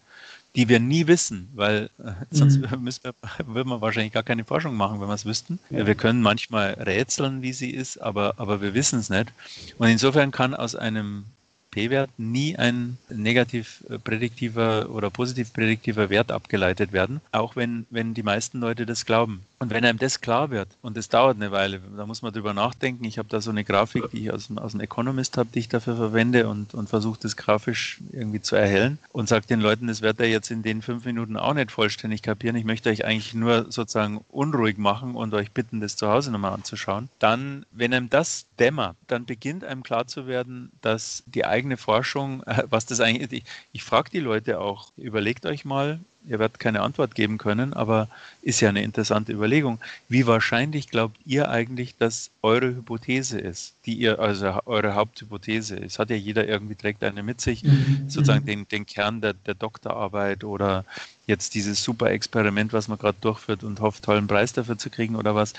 [0.56, 2.80] die wir nie wissen, weil äh, sonst mhm.
[2.84, 3.14] müssen wir,
[3.46, 5.60] würden wir wahrscheinlich gar keine Forschung machen, wenn wir es wüssten.
[5.70, 5.86] Ja.
[5.86, 9.32] Wir können manchmal rätseln, wie sie ist, aber, aber wir wissen es nicht.
[9.78, 11.26] Und insofern kann aus einem
[11.72, 18.14] P-Wert nie ein negativ äh, prädiktiver oder positiv prädiktiver Wert abgeleitet werden, auch wenn, wenn
[18.14, 19.44] die meisten Leute das glauben.
[19.60, 22.54] Und wenn einem das klar wird, und das dauert eine Weile, da muss man drüber
[22.54, 23.04] nachdenken.
[23.04, 25.68] Ich habe da so eine Grafik, die ich aus, aus dem Economist habe, die ich
[25.68, 30.02] dafür verwende und, und versuche das grafisch irgendwie zu erhellen und sage den Leuten, das
[30.02, 32.56] wird er jetzt in den fünf Minuten auch nicht vollständig kapieren.
[32.56, 36.54] Ich möchte euch eigentlich nur sozusagen unruhig machen und euch bitten, das zu Hause nochmal
[36.54, 37.10] anzuschauen.
[37.20, 41.78] Dann, wenn einem das dämmert, dann beginnt einem klar zu werden, dass die eigene eigene
[41.78, 43.44] Forschung, äh, was das eigentlich, ich,
[43.74, 48.08] ich frage die Leute auch, überlegt euch mal, ihr werdet keine Antwort geben können, aber
[48.42, 49.80] ist ja eine interessante Überlegung.
[50.08, 56.00] Wie wahrscheinlich glaubt ihr eigentlich, dass eure Hypothese ist, die ihr, also eure Haupthypothese ist?
[56.00, 58.06] Hat ja jeder irgendwie trägt eine mit sich, mhm.
[58.08, 60.86] sozusagen den, den Kern der, der Doktorarbeit oder
[61.26, 65.16] jetzt dieses super Experiment, was man gerade durchführt und hofft, tollen Preis dafür zu kriegen
[65.16, 65.54] oder was.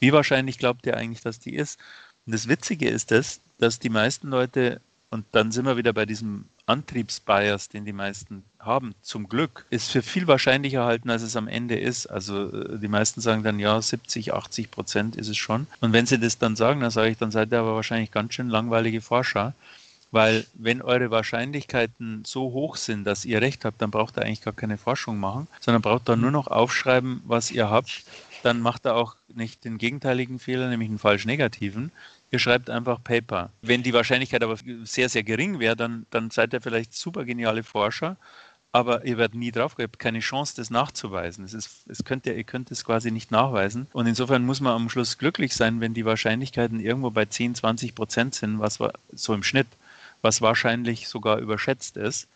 [0.00, 1.78] Wie wahrscheinlich glaubt ihr eigentlich, dass die ist?
[2.26, 4.80] Und das Witzige ist das, dass die meisten Leute,
[5.14, 9.92] und dann sind wir wieder bei diesem Antriebsbias, den die meisten haben, zum Glück, ist
[9.92, 12.06] für viel wahrscheinlicher halten, als es am Ende ist.
[12.06, 15.68] Also äh, die meisten sagen dann, ja, 70, 80 Prozent ist es schon.
[15.80, 18.34] Und wenn sie das dann sagen, dann sage ich, dann seid ihr aber wahrscheinlich ganz
[18.34, 19.54] schön langweilige Forscher.
[20.10, 24.42] Weil wenn eure Wahrscheinlichkeiten so hoch sind, dass ihr recht habt, dann braucht ihr eigentlich
[24.42, 28.02] gar keine Forschung machen, sondern braucht ihr nur noch aufschreiben, was ihr habt.
[28.42, 31.92] Dann macht ihr auch nicht den gegenteiligen Fehler, nämlich einen falsch negativen,
[32.30, 33.50] ihr schreibt einfach Paper.
[33.62, 37.62] Wenn die Wahrscheinlichkeit aber sehr, sehr gering wäre, dann, dann seid ihr vielleicht super geniale
[37.62, 38.16] Forscher,
[38.72, 41.44] aber ihr werdet nie drauf, ihr habt keine Chance, das nachzuweisen.
[41.44, 43.86] Es ist, es könnt ihr, ihr könnt es quasi nicht nachweisen.
[43.92, 47.94] Und insofern muss man am Schluss glücklich sein, wenn die Wahrscheinlichkeiten irgendwo bei 10, 20
[47.94, 48.80] Prozent sind, was
[49.12, 49.68] so im Schnitt,
[50.22, 52.28] was wahrscheinlich sogar überschätzt ist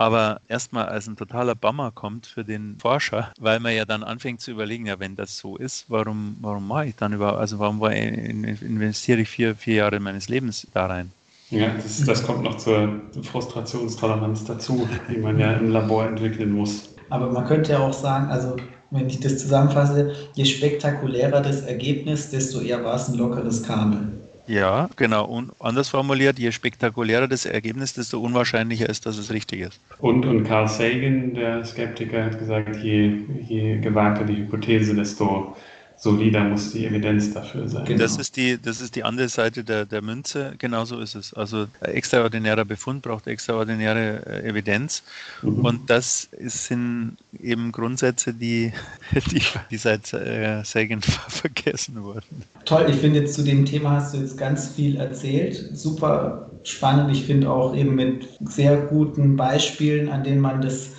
[0.00, 4.40] aber erstmal als ein totaler Bummer kommt für den Forscher, weil man ja dann anfängt
[4.40, 7.84] zu überlegen, ja, wenn das so ist, warum, warum mache ich dann überhaupt, also warum
[7.84, 11.10] investiere ich vier, vier Jahre meines Lebens da rein?
[11.50, 16.94] Ja, das, das kommt noch zur Frustrationstoleranz dazu, die man ja im Labor entwickeln muss.
[17.10, 18.56] Aber man könnte ja auch sagen, also
[18.90, 24.19] wenn ich das zusammenfasse, je spektakulärer das Ergebnis, desto eher war es ein lockeres Kabel.
[24.50, 25.26] Ja, genau.
[25.26, 29.80] Und anders formuliert, je spektakulärer das Ergebnis, desto unwahrscheinlicher ist, dass es richtig ist.
[29.96, 35.56] Und, und Carl Sagan, der Skeptiker, hat gesagt, je, je gewagter die Hypothese, desto
[36.00, 37.84] solider muss die Evidenz dafür sein.
[37.84, 37.98] Genau.
[37.98, 41.34] Das, ist die, das ist die andere Seite der, der Münze, genau so ist es.
[41.34, 45.02] Also extraordinärer Befund braucht extraordinäre äh, Evidenz
[45.42, 45.58] mhm.
[45.58, 48.72] und das sind eben Grundsätze, die,
[49.30, 52.44] die, die seit äh, Sagan vergessen wurden.
[52.64, 55.70] Toll, ich finde jetzt zu dem Thema hast du jetzt ganz viel erzählt.
[55.74, 57.14] Super spannend.
[57.14, 60.92] Ich finde auch eben mit sehr guten Beispielen, an denen man das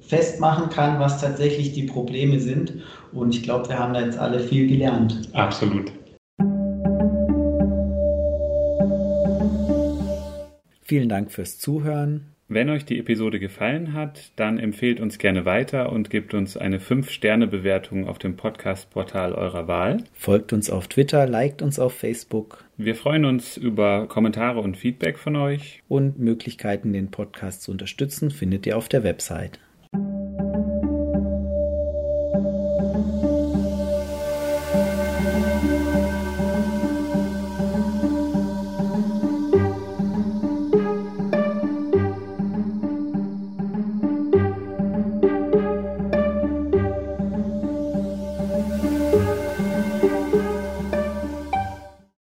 [0.00, 2.72] festmachen kann, was tatsächlich die Probleme sind.
[3.12, 5.28] Und ich glaube, wir haben da jetzt alle viel gelernt.
[5.32, 5.92] Absolut.
[10.82, 12.32] Vielen Dank fürs Zuhören.
[12.50, 16.78] Wenn euch die Episode gefallen hat, dann empfehlt uns gerne weiter und gebt uns eine
[16.78, 19.98] 5-Sterne-Bewertung auf dem Podcast-Portal eurer Wahl.
[20.14, 22.64] Folgt uns auf Twitter, liked uns auf Facebook.
[22.78, 25.82] Wir freuen uns über Kommentare und Feedback von euch.
[25.88, 29.58] Und Möglichkeiten, den Podcast zu unterstützen, findet ihr auf der Website.